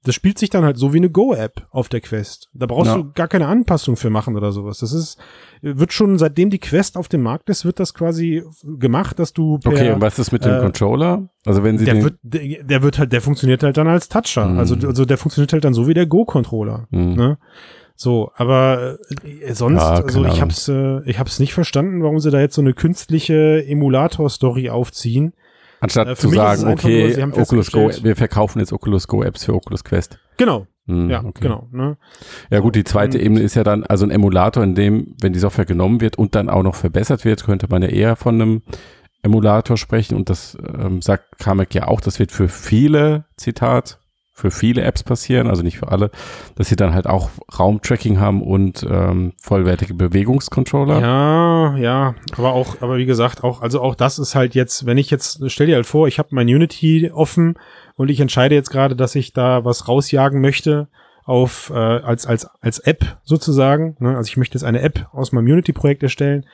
Das 0.06 0.14
spielt 0.14 0.38
sich 0.38 0.52
dann 0.52 0.64
halt 0.64 0.78
so 0.78 0.94
wie 0.94 0.98
eine 0.98 1.10
Go-App 1.10 1.68
auf 1.72 1.90
der 1.90 2.00
Quest. 2.00 2.50
Da 2.54 2.68
brauchst 2.68 2.92
ja. 2.92 2.98
du 2.98 3.12
gar 3.14 3.28
keine 3.28 3.48
Anpassung 3.48 3.98
für 3.98 4.12
machen 4.12 4.38
oder 4.38 4.52
sowas. 4.52 4.78
Das 4.78 4.94
ist, 4.94 5.18
wird 5.64 5.94
schon, 5.94 6.20
seitdem 6.20 6.52
die 6.52 6.60
Quest 6.60 6.96
auf 6.96 7.08
dem 7.08 7.24
Markt 7.24 7.50
ist, 7.50 7.66
wird 7.66 7.80
das 7.80 7.96
quasi 7.96 8.44
gemacht, 8.64 9.18
dass 9.18 9.34
du 9.34 9.58
per, 9.58 9.72
Okay, 9.72 9.92
und 9.92 10.02
was 10.02 10.20
ist 10.20 10.32
mit 10.32 10.46
dem 10.46 10.54
äh, 10.54 10.60
Controller? 10.60 11.28
Also 11.44 11.64
wenn 11.64 11.80
sie 11.80 11.86
der 11.86 12.04
wird, 12.04 12.20
der, 12.22 12.64
der, 12.64 12.84
wird 12.84 13.00
halt, 13.00 13.14
der 13.14 13.22
funktioniert 13.22 13.64
halt 13.64 13.78
dann 13.78 13.88
als 13.88 14.08
Toucher. 14.08 14.46
Mhm. 14.46 14.60
Also, 14.60 14.76
also 14.88 15.06
der 15.06 15.18
funktioniert 15.18 15.54
halt 15.54 15.66
dann 15.66 15.74
so 15.74 15.88
wie 15.88 15.96
der 15.96 16.06
Go-Controller. 16.06 16.88
Mhm. 16.92 17.14
Ne? 17.16 17.38
So, 17.96 18.32
aber 18.36 19.00
äh, 19.24 19.54
sonst, 19.54 19.82
ja, 19.82 20.04
also 20.04 20.24
ich 20.26 20.40
hab's, 20.40 20.68
äh, 20.68 21.02
ich 21.10 21.18
hab's 21.18 21.40
nicht 21.40 21.56
verstanden, 21.56 22.04
warum 22.04 22.20
sie 22.20 22.30
da 22.30 22.40
jetzt 22.40 22.56
so 22.56 22.62
eine 22.62 22.74
künstliche 22.74 23.66
Emulator-Story 23.66 24.70
aufziehen 24.70 25.34
Anstatt 25.80 26.08
äh, 26.08 26.16
zu 26.16 26.30
sagen, 26.30 26.68
okay, 26.68 27.16
nur, 27.26 27.38
Oculus 27.40 27.72
Go, 27.72 27.92
wir 28.02 28.16
verkaufen 28.16 28.60
jetzt 28.60 28.74
Oculus 28.74 29.08
Go 29.08 29.24
Apps 29.24 29.46
für 29.46 29.54
Oculus 29.54 29.84
Quest. 29.84 30.20
Genau. 30.38 30.68
Hm, 30.88 31.10
ja, 31.10 31.24
okay. 31.24 31.42
genau. 31.42 31.68
Ne? 31.72 31.98
Ja 32.52 32.60
gut, 32.60 32.76
die 32.76 32.84
zweite 32.84 33.18
Ebene 33.18 33.42
ist 33.42 33.56
ja 33.56 33.64
dann 33.64 33.84
also 33.84 34.06
ein 34.06 34.12
Emulator, 34.12 34.64
in 34.64 34.76
dem, 34.76 35.16
wenn 35.20 35.34
die 35.34 35.40
Software 35.40 35.66
genommen 35.66 36.02
wird 36.02 36.18
und 36.18 36.36
dann 36.36 36.50
auch 36.50 36.64
noch 36.64 36.76
verbessert 36.76 37.26
wird, 37.26 37.44
könnte 37.44 37.68
man 37.70 37.82
ja 37.82 37.90
eher 37.90 38.16
von 38.16 38.36
einem 38.36 38.62
Emulator 39.24 39.78
sprechen 39.78 40.16
und 40.16 40.30
das 40.30 40.56
ähm, 40.80 41.02
sagt 41.02 41.40
Kamek 41.40 41.74
ja 41.74 41.88
auch, 41.88 42.02
das 42.02 42.20
wird 42.20 42.32
für 42.32 42.48
viele, 42.48 43.26
Zitat, 43.38 44.00
für 44.38 44.52
viele 44.52 44.82
Apps 44.82 45.02
passieren, 45.02 45.48
also 45.48 45.64
nicht 45.64 45.78
für 45.78 45.88
alle, 45.88 46.12
dass 46.56 46.68
sie 46.68 46.76
dann 46.76 46.94
halt 46.94 47.08
auch 47.08 47.30
Raumtracking 47.58 48.20
haben 48.20 48.44
und 48.44 48.86
ähm, 48.88 49.32
vollwertige 49.42 49.94
Bewegungscontroller. 49.94 51.00
Ja, 51.00 51.78
ja, 51.78 52.16
aber 52.36 52.52
auch, 52.52 52.82
aber 52.82 52.98
wie 52.98 53.06
gesagt, 53.06 53.46
auch, 53.46 53.62
also 53.62 53.82
auch 53.82 53.96
das 53.96 54.20
ist 54.20 54.36
halt 54.36 54.54
jetzt, 54.54 54.86
wenn 54.86 54.98
ich 54.98 55.10
jetzt, 55.10 55.40
stell 55.48 55.68
dir 55.68 55.76
halt 55.76 55.86
vor, 55.86 56.10
ich 56.10 56.20
habe 56.20 56.30
mein 56.32 56.48
Unity 56.48 57.10
offen 57.14 57.58
und 57.96 58.10
ich 58.10 58.20
entscheide 58.20 58.56
jetzt 58.56 58.72
gerade, 58.72 58.98
dass 58.98 59.16
ich 59.16 59.32
da 59.32 59.64
was 59.64 59.88
rausjagen 59.88 60.42
möchte 60.42 60.90
auf 61.24 61.72
äh, 61.74 61.78
als 61.80 62.28
als 62.28 62.46
als 62.62 62.80
App 62.80 63.18
sozusagen. 63.24 63.96
Ne? 64.00 64.18
Also 64.18 64.28
ich 64.28 64.38
möchte 64.38 64.58
jetzt 64.58 64.66
eine 64.66 64.82
App 64.82 65.08
aus 65.14 65.32
meinem 65.32 65.46
Unity-Projekt 65.46 66.04
erstellen 66.04 66.46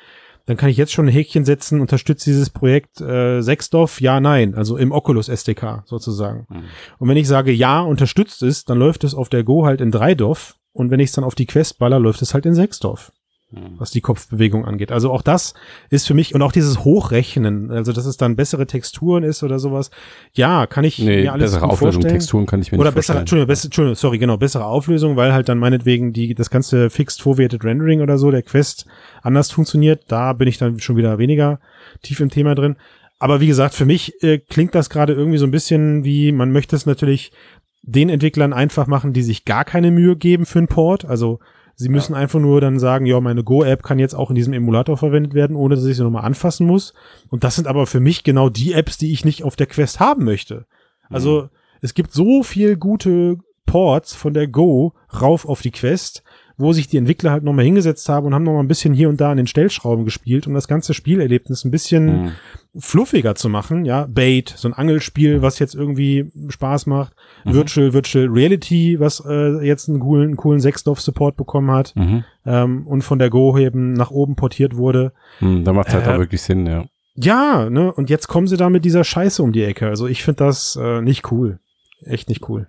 dann 0.45 0.57
kann 0.57 0.69
ich 0.69 0.77
jetzt 0.77 0.91
schon 0.91 1.07
ein 1.07 1.13
Häkchen 1.13 1.45
setzen, 1.45 1.81
unterstützt 1.81 2.25
dieses 2.25 2.49
Projekt 2.49 3.01
äh, 3.01 3.41
Sexdorf, 3.41 4.01
ja, 4.01 4.19
nein, 4.19 4.55
also 4.55 4.77
im 4.77 4.91
Oculus 4.91 5.29
SDK 5.29 5.83
sozusagen. 5.85 6.45
Mhm. 6.49 6.63
Und 6.99 7.09
wenn 7.09 7.17
ich 7.17 7.27
sage, 7.27 7.51
ja, 7.51 7.81
unterstützt 7.81 8.43
es, 8.43 8.65
dann 8.65 8.79
läuft 8.79 9.03
es 9.03 9.15
auf 9.15 9.29
der 9.29 9.43
Go 9.43 9.65
halt 9.65 9.81
in 9.81 9.91
Dreidorf 9.91 10.57
und 10.73 10.91
wenn 10.91 10.99
ich 10.99 11.09
es 11.09 11.15
dann 11.15 11.23
auf 11.23 11.35
die 11.35 11.45
Quest 11.45 11.79
baller, 11.79 11.99
läuft 11.99 12.21
es 12.21 12.33
halt 12.33 12.45
in 12.45 12.53
Sechsdorf. 12.53 13.11
Mhm. 13.51 13.75
was 13.77 13.91
die 13.91 13.99
Kopfbewegung 13.99 14.65
angeht. 14.65 14.93
Also 14.93 15.11
auch 15.11 15.21
das 15.21 15.53
ist 15.89 16.07
für 16.07 16.13
mich 16.13 16.33
und 16.33 16.41
auch 16.41 16.53
dieses 16.53 16.85
Hochrechnen, 16.85 17.69
also 17.69 17.91
dass 17.91 18.05
es 18.05 18.15
dann 18.15 18.37
bessere 18.37 18.65
Texturen 18.65 19.23
ist 19.23 19.43
oder 19.43 19.59
sowas. 19.59 19.91
Ja, 20.31 20.67
kann 20.67 20.85
ich 20.85 20.99
nee, 20.99 21.23
mir 21.23 21.33
alles 21.33 21.51
bessere 21.51 21.65
Auflösung, 21.65 22.01
vorstellen. 22.01 22.13
Texturen 22.13 22.45
kann 22.45 22.61
ich 22.61 22.71
mir 22.71 22.77
oder 22.77 22.91
nicht 22.91 22.95
bessere, 22.95 23.19
Entschuldigung, 23.19 23.47
bessere, 23.47 23.67
Entschuldigung, 23.67 23.95
sorry, 23.95 24.19
genau, 24.19 24.37
bessere 24.37 24.65
Auflösung, 24.65 25.17
weil 25.17 25.33
halt 25.33 25.49
dann 25.49 25.59
meinetwegen 25.59 26.13
die 26.13 26.33
das 26.33 26.49
ganze 26.49 26.89
fixed 26.89 27.21
vorwertet 27.21 27.65
Rendering 27.65 27.99
oder 27.99 28.17
so 28.17 28.31
der 28.31 28.41
Quest 28.41 28.85
anders 29.21 29.51
funktioniert. 29.51 30.05
Da 30.07 30.31
bin 30.31 30.47
ich 30.47 30.57
dann 30.57 30.79
schon 30.79 30.95
wieder 30.95 31.17
weniger 31.17 31.59
tief 32.03 32.21
im 32.21 32.29
Thema 32.29 32.55
drin. 32.55 32.77
Aber 33.19 33.41
wie 33.41 33.47
gesagt, 33.47 33.75
für 33.75 33.85
mich 33.85 34.23
äh, 34.23 34.39
klingt 34.39 34.75
das 34.75 34.89
gerade 34.89 35.11
irgendwie 35.11 35.37
so 35.37 35.45
ein 35.45 35.51
bisschen 35.51 36.05
wie, 36.05 36.31
man 36.31 36.53
möchte 36.53 36.75
es 36.75 36.85
natürlich 36.85 37.33
den 37.81 38.07
Entwicklern 38.07 38.53
einfach 38.53 38.87
machen, 38.87 39.11
die 39.11 39.23
sich 39.23 39.43
gar 39.43 39.65
keine 39.65 39.91
Mühe 39.91 40.15
geben 40.15 40.45
für 40.45 40.59
einen 40.59 40.67
Port. 40.69 41.03
Also 41.03 41.39
Sie 41.75 41.89
müssen 41.89 42.13
einfach 42.13 42.39
nur 42.39 42.61
dann 42.61 42.79
sagen, 42.79 43.05
ja, 43.05 43.19
meine 43.19 43.43
Go-App 43.43 43.83
kann 43.83 43.99
jetzt 43.99 44.13
auch 44.13 44.29
in 44.29 44.35
diesem 44.35 44.53
Emulator 44.53 44.97
verwendet 44.97 45.33
werden, 45.33 45.55
ohne 45.55 45.75
dass 45.75 45.85
ich 45.85 45.97
sie 45.97 46.03
nochmal 46.03 46.25
anfassen 46.25 46.67
muss. 46.67 46.93
Und 47.29 47.43
das 47.43 47.55
sind 47.55 47.67
aber 47.67 47.87
für 47.87 47.99
mich 47.99 48.23
genau 48.23 48.49
die 48.49 48.73
Apps, 48.73 48.97
die 48.97 49.11
ich 49.11 49.25
nicht 49.25 49.43
auf 49.43 49.55
der 49.55 49.67
Quest 49.67 49.99
haben 49.99 50.23
möchte. 50.23 50.65
Also 51.09 51.43
mhm. 51.43 51.49
es 51.81 51.93
gibt 51.93 52.13
so 52.13 52.43
viel 52.43 52.77
gute 52.77 53.37
Ports 53.65 54.13
von 54.13 54.33
der 54.33 54.47
Go 54.47 54.93
rauf 55.21 55.45
auf 55.45 55.61
die 55.61 55.71
Quest, 55.71 56.23
wo 56.61 56.73
sich 56.73 56.87
die 56.87 56.97
Entwickler 56.97 57.31
halt 57.31 57.43
nochmal 57.43 57.65
hingesetzt 57.65 58.07
haben 58.07 58.25
und 58.27 58.33
haben 58.33 58.43
nochmal 58.43 58.63
ein 58.63 58.67
bisschen 58.67 58.93
hier 58.93 59.09
und 59.09 59.19
da 59.19 59.31
an 59.31 59.37
den 59.37 59.47
Stellschrauben 59.47 60.05
gespielt, 60.05 60.47
um 60.47 60.53
das 60.53 60.67
ganze 60.67 60.93
Spielerlebnis 60.93 61.65
ein 61.65 61.71
bisschen 61.71 62.05
mhm. 62.05 62.31
fluffiger 62.77 63.35
zu 63.35 63.49
machen. 63.49 63.85
Ja, 63.85 64.07
Bait, 64.09 64.53
so 64.55 64.67
ein 64.67 64.73
Angelspiel, 64.73 65.41
was 65.41 65.59
jetzt 65.59 65.75
irgendwie 65.75 66.31
Spaß 66.49 66.85
macht. 66.85 67.13
Mhm. 67.43 67.53
Virtual, 67.53 67.93
Virtual 67.93 68.27
Reality, 68.27 68.99
was 68.99 69.21
äh, 69.27 69.65
jetzt 69.65 69.89
einen 69.89 69.99
coolen, 69.99 70.37
coolen 70.37 70.59
Sechsdorf-Support 70.59 71.35
bekommen 71.35 71.71
hat 71.71 71.93
mhm. 71.95 72.23
ähm, 72.45 72.87
und 72.87 73.01
von 73.01 73.19
der 73.19 73.29
Go 73.29 73.57
eben 73.57 73.93
nach 73.93 74.11
oben 74.11 74.35
portiert 74.35 74.77
wurde. 74.77 75.13
Mhm, 75.39 75.63
da 75.63 75.73
macht 75.73 75.93
halt 75.93 76.07
äh, 76.07 76.09
auch 76.11 76.19
wirklich 76.19 76.41
Sinn, 76.41 76.65
ja. 76.65 76.85
Ja, 77.15 77.69
ne, 77.69 77.91
und 77.91 78.09
jetzt 78.09 78.27
kommen 78.27 78.47
sie 78.47 78.57
da 78.57 78.69
mit 78.69 78.85
dieser 78.85 79.03
Scheiße 79.03 79.43
um 79.43 79.51
die 79.51 79.63
Ecke. 79.63 79.87
Also 79.87 80.07
ich 80.07 80.23
finde 80.23 80.45
das 80.45 80.77
äh, 80.81 81.01
nicht 81.01 81.31
cool. 81.31 81.59
Echt 82.05 82.29
nicht 82.29 82.47
cool. 82.49 82.67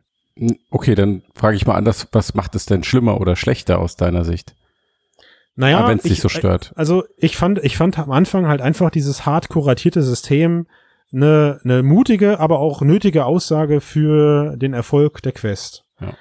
Okay, 0.70 0.94
dann 0.94 1.22
frage 1.34 1.56
ich 1.56 1.66
mal 1.66 1.74
anders, 1.74 2.08
was 2.12 2.34
macht 2.34 2.54
es 2.54 2.66
denn 2.66 2.84
schlimmer 2.84 3.20
oder 3.20 3.36
schlechter 3.36 3.78
aus 3.78 3.96
deiner 3.96 4.24
Sicht? 4.24 4.54
Naja, 5.54 5.86
wenn 5.86 5.98
es 5.98 6.04
dich 6.04 6.20
so 6.20 6.28
stört. 6.28 6.72
Also 6.76 7.04
ich 7.16 7.36
fand, 7.36 7.58
ich 7.62 7.76
fand 7.76 7.98
am 7.98 8.10
Anfang 8.10 8.46
halt 8.46 8.62
einfach 8.62 8.90
dieses 8.90 9.26
hart 9.26 9.48
kuratierte 9.48 10.02
System 10.02 10.66
eine, 11.12 11.60
eine 11.62 11.82
mutige, 11.82 12.40
aber 12.40 12.58
auch 12.58 12.80
nötige 12.80 13.26
Aussage 13.26 13.80
für 13.80 14.56
den 14.56 14.72
Erfolg 14.72 15.22
der 15.22 15.32
Quest. 15.32 15.84
Ja. 16.00 16.14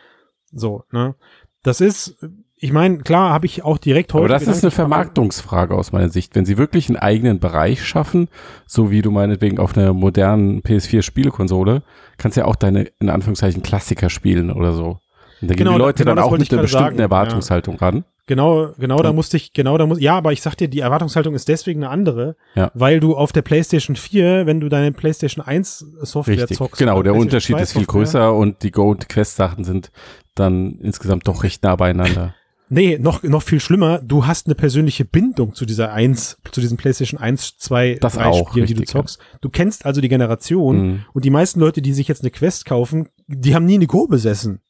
So, 0.51 0.83
ne? 0.91 1.15
Das 1.63 1.79
ist, 1.79 2.17
ich 2.63 2.71
meine, 2.71 2.99
klar 2.99 3.31
habe 3.31 3.47
ich 3.47 3.63
auch 3.63 3.79
direkt 3.79 4.13
heute. 4.13 4.25
Aber 4.25 4.33
das 4.33 4.47
ist 4.47 4.63
eine 4.63 4.69
Vermarktungsfrage 4.69 5.73
aus 5.73 5.91
meiner 5.91 6.09
Sicht. 6.09 6.35
Wenn 6.35 6.45
sie 6.45 6.59
wirklich 6.59 6.89
einen 6.89 6.97
eigenen 6.97 7.39
Bereich 7.39 7.83
schaffen, 7.83 8.27
so 8.67 8.91
wie 8.91 9.01
du 9.01 9.09
meinetwegen 9.09 9.57
auf 9.57 9.75
einer 9.75 9.93
modernen 9.93 10.61
PS4-Spielekonsole, 10.61 11.81
kannst 12.17 12.37
ja 12.37 12.45
auch 12.45 12.55
deine, 12.55 12.83
in 12.99 13.09
Anführungszeichen, 13.09 13.63
Klassiker 13.63 14.11
spielen 14.11 14.51
oder 14.51 14.73
so. 14.73 14.99
Und 15.41 15.49
da 15.49 15.55
genau, 15.55 15.71
gehen 15.71 15.79
die 15.79 15.83
Leute 15.83 16.03
genau 16.03 16.15
dann 16.15 16.23
auch 16.23 16.37
mit 16.37 16.53
einer 16.53 16.61
bestimmten 16.61 16.85
sagen. 16.85 16.99
Erwartungshaltung 16.99 17.77
ja. 17.79 17.87
ran. 17.87 18.05
Genau, 18.27 18.69
genau, 18.77 19.01
da 19.01 19.11
musste 19.11 19.37
ich, 19.37 19.53
genau, 19.53 19.79
da 19.79 19.87
muss, 19.87 19.99
ja, 19.99 20.15
aber 20.15 20.31
ich 20.31 20.43
sag 20.43 20.55
dir, 20.55 20.67
die 20.67 20.81
Erwartungshaltung 20.81 21.33
ist 21.33 21.47
deswegen 21.47 21.83
eine 21.83 21.91
andere, 21.91 22.35
ja. 22.53 22.69
weil 22.75 22.99
du 22.99 23.15
auf 23.15 23.31
der 23.31 23.41
PlayStation 23.41 23.95
4, 23.95 24.45
wenn 24.45 24.59
du 24.59 24.69
deine 24.69 24.91
PlayStation 24.91 25.43
1 25.43 25.79
Software 26.03 26.37
Richtig. 26.37 26.57
zockst. 26.57 26.77
Genau, 26.77 27.01
der 27.01 27.15
Unterschied 27.15 27.57
ist 27.57 27.73
viel 27.73 27.87
größer 27.87 28.33
und 28.33 28.61
die 28.61 28.69
Go- 28.69 28.91
und 28.91 29.09
Quest-Sachen 29.09 29.63
sind 29.63 29.91
dann 30.35 30.77
insgesamt 30.79 31.27
doch 31.27 31.43
recht 31.43 31.63
nah 31.63 31.75
beieinander. 31.75 32.35
Nee, 32.73 32.97
noch, 32.97 33.21
noch 33.23 33.43
viel 33.43 33.59
schlimmer, 33.59 33.99
du 33.99 34.25
hast 34.25 34.47
eine 34.47 34.55
persönliche 34.55 35.03
Bindung 35.03 35.53
zu 35.53 35.65
dieser 35.65 35.91
1, 35.91 36.37
zu 36.53 36.61
diesem 36.61 36.77
PlayStation 36.77 37.19
1, 37.19 37.57
2, 37.57 37.97
das 37.99 38.13
3 38.13 38.25
auch, 38.25 38.49
Spielen, 38.49 38.65
die 38.65 38.75
du 38.75 38.85
zockst. 38.85 39.19
Ja. 39.19 39.39
Du 39.41 39.49
kennst 39.49 39.85
also 39.85 39.99
die 39.99 40.07
Generation 40.07 40.81
mhm. 40.81 41.05
und 41.11 41.25
die 41.25 41.31
meisten 41.31 41.59
Leute, 41.59 41.81
die 41.81 41.91
sich 41.91 42.07
jetzt 42.07 42.21
eine 42.21 42.31
Quest 42.31 42.63
kaufen, 42.63 43.09
die 43.27 43.55
haben 43.55 43.65
nie 43.65 43.73
eine 43.73 43.87
Go 43.87 44.07
besessen. 44.07 44.61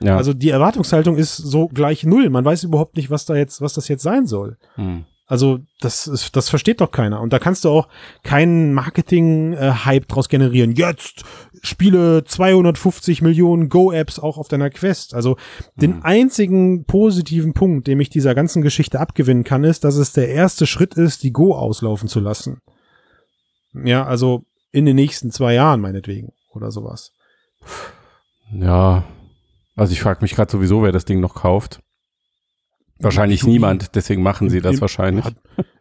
Ja. 0.00 0.16
Also 0.16 0.32
die 0.32 0.50
Erwartungshaltung 0.50 1.16
ist 1.16 1.36
so 1.36 1.66
gleich 1.66 2.04
null. 2.04 2.30
Man 2.30 2.44
weiß 2.44 2.62
überhaupt 2.62 2.96
nicht, 2.96 3.10
was 3.10 3.24
da 3.24 3.34
jetzt, 3.34 3.60
was 3.60 3.72
das 3.72 3.88
jetzt 3.88 4.04
sein 4.04 4.26
soll. 4.26 4.56
Mhm. 4.76 5.06
Also 5.30 5.60
das 5.80 6.08
ist, 6.08 6.34
das 6.34 6.48
versteht 6.48 6.80
doch 6.80 6.90
keiner. 6.90 7.20
Und 7.20 7.32
da 7.32 7.38
kannst 7.38 7.64
du 7.64 7.68
auch 7.68 7.86
keinen 8.24 8.74
Marketing-Hype 8.74 10.08
draus 10.08 10.28
generieren. 10.28 10.74
Jetzt 10.74 11.22
spiele 11.62 12.24
250 12.24 13.22
Millionen 13.22 13.68
Go-Apps 13.68 14.18
auch 14.18 14.38
auf 14.38 14.48
deiner 14.48 14.70
Quest. 14.70 15.14
Also 15.14 15.36
den 15.76 15.98
mhm. 15.98 16.02
einzigen 16.02 16.84
positiven 16.84 17.54
Punkt, 17.54 17.86
den 17.86 18.00
ich 18.00 18.10
dieser 18.10 18.34
ganzen 18.34 18.60
Geschichte 18.60 18.98
abgewinnen 18.98 19.44
kann, 19.44 19.62
ist, 19.62 19.84
dass 19.84 19.94
es 19.94 20.12
der 20.12 20.30
erste 20.30 20.66
Schritt 20.66 20.94
ist, 20.94 21.22
die 21.22 21.32
Go 21.32 21.54
auslaufen 21.54 22.08
zu 22.08 22.18
lassen. 22.18 22.60
Ja, 23.72 24.04
also 24.04 24.42
in 24.72 24.84
den 24.84 24.96
nächsten 24.96 25.30
zwei 25.30 25.54
Jahren 25.54 25.80
meinetwegen 25.80 26.32
oder 26.52 26.72
sowas. 26.72 27.12
Ja, 28.52 29.04
also 29.76 29.92
ich 29.92 30.00
frage 30.00 30.22
mich 30.22 30.34
gerade 30.34 30.50
sowieso, 30.50 30.82
wer 30.82 30.90
das 30.90 31.04
Ding 31.04 31.20
noch 31.20 31.36
kauft. 31.36 31.78
Wahrscheinlich 33.02 33.44
niemand, 33.44 33.94
deswegen 33.94 34.22
machen 34.22 34.50
sie 34.50 34.60
das 34.60 34.76
im, 34.76 34.80
wahrscheinlich. 34.82 35.24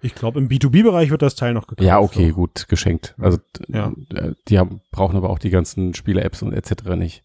Ich 0.02 0.16
glaube, 0.16 0.40
im 0.40 0.48
B2B-Bereich 0.48 1.10
wird 1.10 1.22
das 1.22 1.36
Teil 1.36 1.54
noch 1.54 1.68
gekauft. 1.68 1.86
Ja, 1.86 2.00
okay, 2.00 2.30
so. 2.30 2.36
gut, 2.36 2.68
geschenkt. 2.70 3.16
Also 3.20 3.40
ja. 3.68 3.92
Äh, 4.14 4.32
die 4.48 4.58
haben, 4.58 4.82
brauchen 4.92 5.18
aber 5.18 5.30
auch 5.30 5.40
die 5.40 5.50
ganzen 5.50 5.94
Spiele-Apps 5.94 6.42
und 6.42 6.54
etc. 6.54 6.96
nicht. 6.96 7.24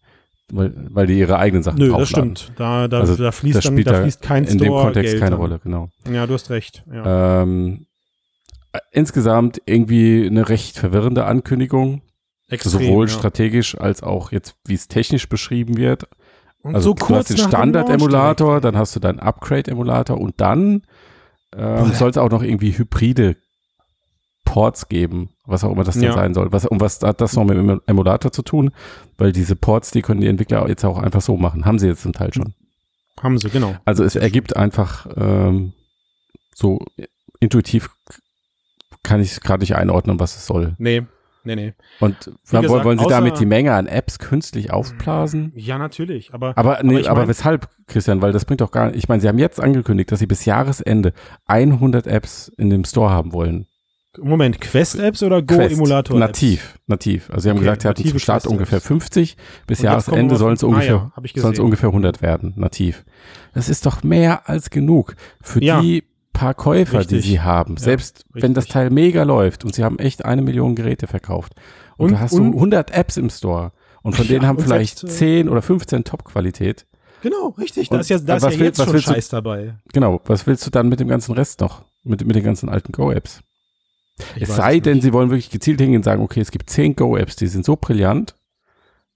Weil, 0.51 0.73
weil 0.89 1.07
die 1.07 1.17
ihre 1.17 1.39
eigenen 1.39 1.63
Sachen 1.63 1.79
Nö, 1.79 1.91
das 1.91 2.09
stimmt. 2.09 2.51
Da, 2.55 2.87
da, 2.87 2.99
also 2.99 3.15
da 3.15 3.31
fließt, 3.31 3.65
dann, 3.65 3.83
da 3.83 4.01
fließt 4.01 4.21
kein 4.21 4.43
in 4.43 4.59
Store 4.59 4.65
In 4.65 4.71
dem 4.71 4.81
Kontext 4.83 5.11
Geld 5.11 5.19
keine 5.21 5.31
dann. 5.31 5.39
Rolle, 5.39 5.59
genau. 5.63 5.89
Ja, 6.11 6.27
du 6.27 6.33
hast 6.33 6.49
recht. 6.49 6.83
Ja. 6.91 7.41
Ähm, 7.41 7.87
insgesamt 8.91 9.61
irgendwie 9.65 10.27
eine 10.27 10.47
recht 10.49 10.77
verwirrende 10.77 11.25
Ankündigung. 11.25 12.01
Extrem, 12.47 12.73
sowohl 12.73 13.07
ja. 13.07 13.13
strategisch 13.13 13.75
als 13.79 14.03
auch 14.03 14.31
jetzt, 14.31 14.55
wie 14.65 14.75
es 14.75 14.87
technisch 14.87 15.27
beschrieben 15.29 15.77
wird. 15.77 16.07
Und 16.65 16.73
also 16.73 16.89
so 16.89 16.95
kurz 16.95 17.27
du 17.27 17.35
hast 17.35 17.43
den 17.43 17.47
Standard-Emulator, 17.47 18.59
dann 18.59 18.75
hast 18.75 18.95
du 18.95 18.99
deinen 18.99 19.19
Upgrade-Emulator 19.19 20.19
und 20.19 20.41
dann 20.41 20.81
ähm, 21.55 21.93
soll 21.93 22.09
es 22.09 22.17
auch 22.17 22.31
noch 22.31 22.41
irgendwie 22.41 22.75
hybride 22.75 23.35
Ports 24.45 24.89
geben, 24.89 25.29
was 25.45 25.63
auch 25.63 25.71
immer 25.71 25.83
das 25.83 25.93
ja. 26.01 26.11
sein 26.11 26.33
soll. 26.33 26.51
Was, 26.51 26.65
und 26.65 26.81
was 26.81 27.03
hat 27.03 27.21
das 27.21 27.35
noch 27.35 27.45
mit 27.45 27.55
dem 27.55 27.81
Emulator 27.85 28.31
zu 28.31 28.41
tun? 28.41 28.71
Weil 29.15 29.31
diese 29.31 29.55
Ports, 29.55 29.91
die 29.91 30.01
können 30.01 30.21
die 30.21 30.27
Entwickler 30.27 30.67
jetzt 30.67 30.83
auch 30.83 30.97
einfach 30.97 31.21
so 31.21 31.37
machen. 31.37 31.65
Haben 31.65 31.77
sie 31.77 31.85
jetzt 31.85 32.01
zum 32.01 32.13
Teil 32.13 32.33
schon. 32.33 32.55
Haben 33.21 33.37
sie, 33.37 33.51
genau. 33.51 33.75
Also 33.85 34.03
es 34.03 34.15
ergibt 34.15 34.55
einfach 34.55 35.05
ähm, 35.15 35.73
so 36.55 36.79
intuitiv 37.39 37.91
kann 39.03 39.21
ich 39.21 39.33
es 39.33 39.41
gerade 39.41 39.61
nicht 39.61 39.75
einordnen, 39.75 40.19
was 40.19 40.35
es 40.35 40.47
soll. 40.47 40.73
Nee, 40.79 41.03
nee, 41.45 41.55
nee. 41.55 41.73
Und 41.99 42.31
gesagt, 42.43 42.69
wollen 42.69 42.99
Sie 42.99 43.07
damit 43.07 43.39
die 43.39 43.45
Menge 43.45 43.73
an 43.73 43.87
Apps 43.87 44.19
künstlich 44.19 44.71
aufblasen? 44.71 45.51
Ja, 45.55 45.77
natürlich. 45.77 46.33
Aber, 46.33 46.57
aber, 46.57 46.79
nee, 46.83 46.89
aber, 46.89 46.99
ich 46.99 47.05
mein, 47.05 47.11
aber 47.11 47.27
weshalb, 47.27 47.69
Christian? 47.87 48.21
Weil 48.21 48.31
das 48.31 48.45
bringt 48.45 48.61
doch 48.61 48.71
gar 48.71 48.87
nicht. 48.87 48.97
Ich 48.97 49.07
meine, 49.07 49.21
Sie 49.21 49.27
haben 49.27 49.39
jetzt 49.39 49.59
angekündigt, 49.59 50.11
dass 50.11 50.19
Sie 50.19 50.27
bis 50.27 50.45
Jahresende 50.45 51.13
100 51.45 52.07
Apps 52.07 52.49
in 52.57 52.69
dem 52.69 52.83
Store 52.83 53.09
haben 53.09 53.33
wollen. 53.33 53.67
Moment, 54.17 54.61
Quest-Apps 54.61 55.23
oder 55.23 55.41
Go-Emulator? 55.41 56.17
Nativ, 56.17 56.79
nativ. 56.87 57.29
Also 57.29 57.41
Sie 57.41 57.49
haben 57.49 57.57
okay, 57.57 57.65
gesagt, 57.65 57.81
Sie 57.81 57.87
hatten 57.87 58.05
zum 58.05 58.19
Start 58.19 58.47
ungefähr 58.47 58.81
50. 58.81 59.37
Bis 59.67 59.81
Jahresende 59.81 60.37
sollen 60.37 60.53
es 60.53 60.63
ungefähr, 60.63 61.11
ah, 61.15 61.21
ja, 61.21 61.61
ungefähr 61.61 61.89
100 61.89 62.21
werden, 62.21 62.53
nativ. 62.55 63.03
Das 63.53 63.69
ist 63.69 63.85
doch 63.85 64.03
mehr 64.03 64.49
als 64.49 64.69
genug 64.69 65.15
für 65.41 65.63
ja. 65.63 65.81
die 65.81 66.03
paar 66.35 66.53
Käufer, 66.53 66.99
richtig. 66.99 67.23
die 67.23 67.29
sie 67.29 67.41
haben, 67.41 67.75
ja, 67.77 67.83
selbst 67.83 68.25
richtig. 68.27 68.43
wenn 68.43 68.53
das 68.53 68.67
Teil 68.67 68.91
mega 68.91 69.23
läuft 69.23 69.65
und 69.65 69.73
sie 69.73 69.83
haben 69.83 69.97
echt 69.97 70.23
eine 70.23 70.41
Million 70.41 70.75
Geräte 70.75 71.07
verkauft 71.07 71.53
und, 71.97 72.07
und 72.07 72.13
da 72.13 72.19
hast 72.19 72.33
und, 72.33 72.51
du 72.51 72.57
100 72.57 72.91
Apps 72.91 73.17
im 73.17 73.29
Store 73.29 73.71
und 74.03 74.15
von 74.15 74.27
denen 74.27 74.43
ja, 74.43 74.47
haben 74.47 74.59
vielleicht 74.59 74.99
selbst, 74.99 75.17
10 75.17 75.49
oder 75.49 75.63
15 75.63 76.03
Top-Qualität. 76.03 76.85
Genau, 77.23 77.55
richtig. 77.57 77.89
Da 77.89 77.99
ist 77.99 78.09
ja, 78.09 78.19
da 78.19 78.35
ist 78.35 78.43
ja 78.43 78.49
jetzt 78.51 78.83
schon 78.83 79.01
Scheiß 79.01 79.29
du, 79.29 79.37
dabei. 79.37 79.75
Genau. 79.93 80.21
Was 80.25 80.45
willst 80.45 80.63
du 80.67 80.69
dann 80.69 80.89
mit 80.89 80.99
dem 80.99 81.07
ganzen 81.07 81.33
Rest 81.33 81.59
noch? 81.59 81.83
Mit, 82.03 82.23
mit 82.23 82.35
den 82.35 82.43
ganzen 82.43 82.69
alten 82.69 82.91
Go-Apps? 82.91 83.41
Es 84.39 84.55
sei 84.55 84.79
denn, 84.79 85.01
sie 85.01 85.11
wollen 85.11 85.29
wirklich 85.31 85.49
gezielt 85.49 85.81
hingehen 85.81 85.97
und 85.97 86.03
sagen, 86.03 86.21
okay, 86.21 86.39
es 86.39 86.51
gibt 86.51 86.69
10 86.69 86.95
Go-Apps, 86.95 87.35
die 87.35 87.47
sind 87.47 87.65
so 87.65 87.75
brillant, 87.75 88.35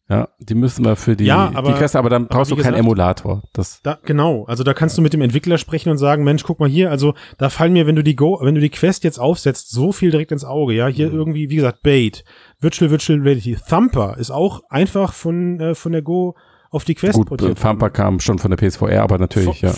ja, 0.10 0.28
die 0.40 0.56
müssen 0.56 0.84
wir 0.84 0.96
für 0.96 1.16
die, 1.16 1.26
ja, 1.26 1.52
aber, 1.54 1.72
die 1.72 1.78
Quest, 1.78 1.96
aber 1.96 2.10
dann 2.10 2.26
brauchst 2.26 2.52
aber 2.52 2.58
du 2.58 2.64
keinen 2.64 2.74
gesagt, 2.74 2.86
Emulator. 2.86 3.44
Das 3.54 3.80
da, 3.84 4.00
genau, 4.04 4.44
also 4.46 4.64
da 4.64 4.74
kannst 4.74 4.98
du 4.98 5.04
mit 5.04 5.14
dem 5.14 5.22
Entwickler 5.22 5.60
sprechen 5.60 5.92
und 5.92 6.00
sagen, 6.00 6.24
Mensch, 6.24 6.42
guck 6.44 6.60
mal 6.60 6.68
hier, 6.68 6.90
also 6.90 7.14
da 7.38 7.50
fallen 7.50 7.74
mir, 7.74 7.86
wenn 7.86 7.96
du 7.96 8.04
die 8.04 8.16
Go, 8.16 8.40
wenn 8.42 8.56
du 8.56 8.62
die 8.62 8.72
Quest 8.72 9.04
jetzt 9.04 9.20
aufsetzt, 9.20 9.70
so 9.70 9.92
viel 9.92 10.10
direkt 10.10 10.32
ins 10.32 10.44
Auge, 10.44 10.74
ja, 10.74 10.88
hier 10.88 11.10
mhm. 11.10 11.16
irgendwie, 11.16 11.50
wie 11.52 11.58
gesagt, 11.58 11.84
Bait, 11.84 12.24
Virtual 12.60 12.90
Virtual 12.90 13.20
Reality, 13.20 13.56
Thumper 13.70 14.18
ist 14.18 14.32
auch 14.32 14.62
einfach 14.70 15.14
von, 15.14 15.60
äh, 15.60 15.76
von 15.76 15.92
der 15.92 16.02
Go 16.02 16.36
auf 16.72 16.86
die 16.86 16.96
Quest 16.96 17.14
Gut, 17.14 17.28
portiert. 17.28 17.60
Thumper 17.60 17.92
kam 17.92 18.20
schon 18.20 18.40
von 18.40 18.50
der 18.50 18.58
PSVR, 18.58 19.04
aber 19.04 19.20
natürlich, 19.20 19.62
ja. 19.62 19.74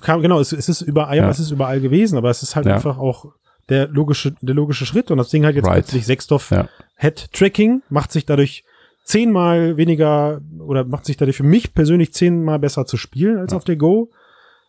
Kam, 0.00 0.22
genau, 0.22 0.40
es, 0.40 0.52
es 0.52 0.68
ist 0.68 0.80
überall, 0.80 1.18
ja. 1.18 1.28
es 1.28 1.38
ist 1.38 1.52
überall 1.52 1.80
gewesen, 1.80 2.18
aber 2.18 2.30
es 2.30 2.42
ist 2.42 2.56
halt 2.56 2.66
ja. 2.66 2.74
einfach 2.74 2.98
auch 2.98 3.26
der 3.68 3.86
logische, 3.86 4.34
der 4.40 4.56
logische 4.56 4.86
Schritt 4.86 5.12
und 5.12 5.18
das 5.18 5.28
Ding 5.28 5.46
hat 5.46 5.54
jetzt 5.54 5.66
right. 5.66 5.84
plötzlich 5.84 6.04
Sechsdorf 6.04 6.50
ja. 6.50 6.68
Head 6.96 7.32
Tracking, 7.32 7.82
macht 7.90 8.10
sich 8.10 8.26
dadurch 8.26 8.64
zehnmal 9.04 9.76
weniger 9.76 10.40
oder 10.58 10.84
macht 10.84 11.04
sich 11.04 11.16
dadurch 11.16 11.36
für 11.36 11.42
mich 11.42 11.74
persönlich 11.74 12.12
zehnmal 12.12 12.58
besser 12.58 12.86
zu 12.86 12.96
spielen 12.96 13.38
als 13.38 13.52
ja. 13.52 13.58
auf 13.58 13.64
der 13.64 13.76
Go. 13.76 14.10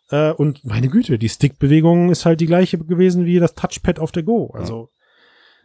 Äh, 0.10 0.32
und 0.32 0.66
meine 0.66 0.90
Güte, 0.90 1.18
die 1.18 1.30
Stickbewegung 1.30 2.10
ist 2.10 2.26
halt 2.26 2.42
die 2.42 2.46
gleiche 2.46 2.78
gewesen 2.78 3.26
wie 3.26 3.40
das 3.40 3.56
Touchpad 3.56 4.00
auf 4.00 4.12
der 4.12 4.24
Go. 4.24 4.52
Also, 4.54 4.90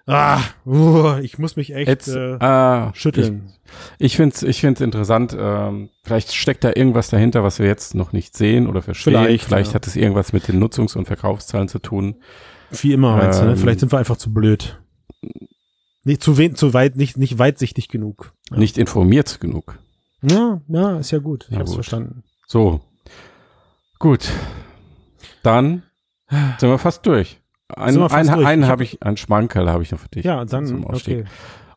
ah, 0.06 0.40
uh, 0.66 1.18
ich 1.22 1.38
muss 1.38 1.56
mich 1.56 1.74
echt 1.74 1.88
Jetzt, 1.88 2.08
äh, 2.08 2.36
äh, 2.36 2.94
schütteln. 2.94 3.52
Ich, 3.98 4.06
ich 4.06 4.16
finde 4.16 4.34
es 4.34 4.42
ich 4.42 4.60
find's 4.60 4.80
interessant. 4.80 5.36
Ähm, 5.38 5.90
vielleicht 6.04 6.34
steckt 6.34 6.64
da 6.64 6.72
irgendwas 6.74 7.10
dahinter, 7.10 7.42
was 7.42 7.58
wir 7.58 7.66
jetzt 7.66 7.94
noch 7.94 8.12
nicht 8.12 8.36
sehen 8.36 8.68
oder 8.68 8.82
verstehen. 8.82 9.14
Vielleicht, 9.14 9.44
vielleicht 9.44 9.70
ja. 9.70 9.74
hat 9.74 9.86
es 9.86 9.96
irgendwas 9.96 10.32
mit 10.32 10.46
den 10.48 10.62
Nutzungs- 10.62 10.96
und 10.96 11.06
Verkaufszahlen 11.06 11.68
zu 11.68 11.78
tun. 11.78 12.16
Wie 12.70 12.92
immer, 12.92 13.16
meinst 13.16 13.40
ähm, 13.40 13.46
du, 13.46 13.50
ne? 13.52 13.56
Vielleicht 13.56 13.80
sind 13.80 13.92
wir 13.92 13.98
einfach 13.98 14.18
zu 14.18 14.32
blöd. 14.32 14.78
Nicht 16.08 16.22
zu, 16.22 16.38
wen, 16.38 16.54
zu 16.54 16.72
weit, 16.72 16.96
nicht, 16.96 17.18
nicht 17.18 17.38
weitsichtig 17.38 17.88
genug. 17.88 18.32
Ja. 18.50 18.56
Nicht 18.56 18.78
informiert 18.78 19.40
genug. 19.40 19.78
Ja, 20.22 20.62
ja, 20.66 20.98
ist 20.98 21.10
ja 21.10 21.18
gut. 21.18 21.44
Ich 21.48 21.52
ja, 21.52 21.58
hab's 21.58 21.72
gut. 21.72 21.76
verstanden. 21.76 22.24
So. 22.46 22.80
Gut. 23.98 24.30
Dann 25.42 25.82
sind 26.30 26.70
wir 26.70 26.78
fast 26.78 27.04
durch. 27.04 27.42
Ein, 27.68 28.00
ein, 28.00 28.30
einen 28.30 28.66
habe 28.68 28.84
ich, 28.84 29.02
einen 29.02 29.18
Schmankerl 29.18 29.68
habe 29.68 29.82
ich 29.82 29.92
noch 29.92 29.98
für 29.98 30.08
dich. 30.08 30.24
Ja, 30.24 30.46
dann, 30.46 30.64
zum 30.64 30.86
Ausstieg. 30.86 31.18
Okay. 31.18 31.28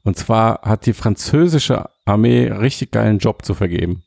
Und 0.03 0.15
zwar 0.15 0.61
hat 0.61 0.85
die 0.85 0.93
französische 0.93 1.89
Armee 2.05 2.47
richtig 2.47 2.91
geilen 2.91 3.17
Job 3.17 3.43
zu 3.43 3.53
vergeben. 3.53 4.03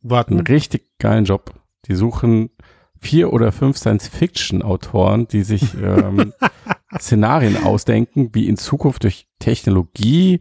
Warten. 0.00 0.38
Einen 0.38 0.46
richtig 0.46 0.98
geilen 0.98 1.26
Job. 1.26 1.52
Die 1.88 1.94
suchen 1.94 2.48
vier 3.00 3.32
oder 3.32 3.52
fünf 3.52 3.76
Science-Fiction-Autoren, 3.76 5.28
die 5.28 5.42
sich 5.42 5.74
ähm, 5.74 6.32
Szenarien 6.98 7.62
ausdenken, 7.64 8.30
wie 8.32 8.48
in 8.48 8.56
Zukunft 8.56 9.04
durch 9.04 9.26
Technologie 9.38 10.40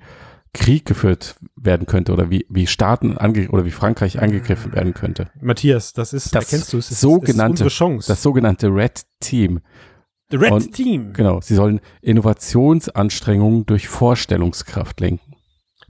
Krieg 0.54 0.86
geführt 0.86 1.36
werden 1.56 1.86
könnte 1.86 2.14
oder 2.14 2.30
wie, 2.32 2.46
wie 2.50 2.66
Staaten 2.66 3.18
ange 3.18 3.50
oder 3.50 3.66
wie 3.66 3.72
Frankreich 3.72 4.20
angegriffen 4.20 4.74
werden 4.74 4.94
könnte. 4.94 5.30
Matthias, 5.40 5.94
das 5.94 6.14
ist, 6.14 6.34
das 6.34 6.46
erkennst 6.46 6.74
du 6.74 6.80
es, 6.80 6.90
ist, 6.90 7.02
sogenannte, 7.02 7.66
ist 7.66 7.74
Chance. 7.74 8.08
Das 8.08 8.24
sogenannte 8.24 8.68
Red 8.68 9.04
Team. 9.20 9.60
The 10.32 10.38
Red 10.38 10.52
Und, 10.52 10.74
Team. 10.74 11.14
Genau, 11.14 11.42
sie 11.42 11.56
sollen 11.56 11.80
Innovationsanstrengungen 12.02 13.66
durch 13.66 13.88
Vorstellungskraft 13.88 15.00
lenken. 15.00 15.27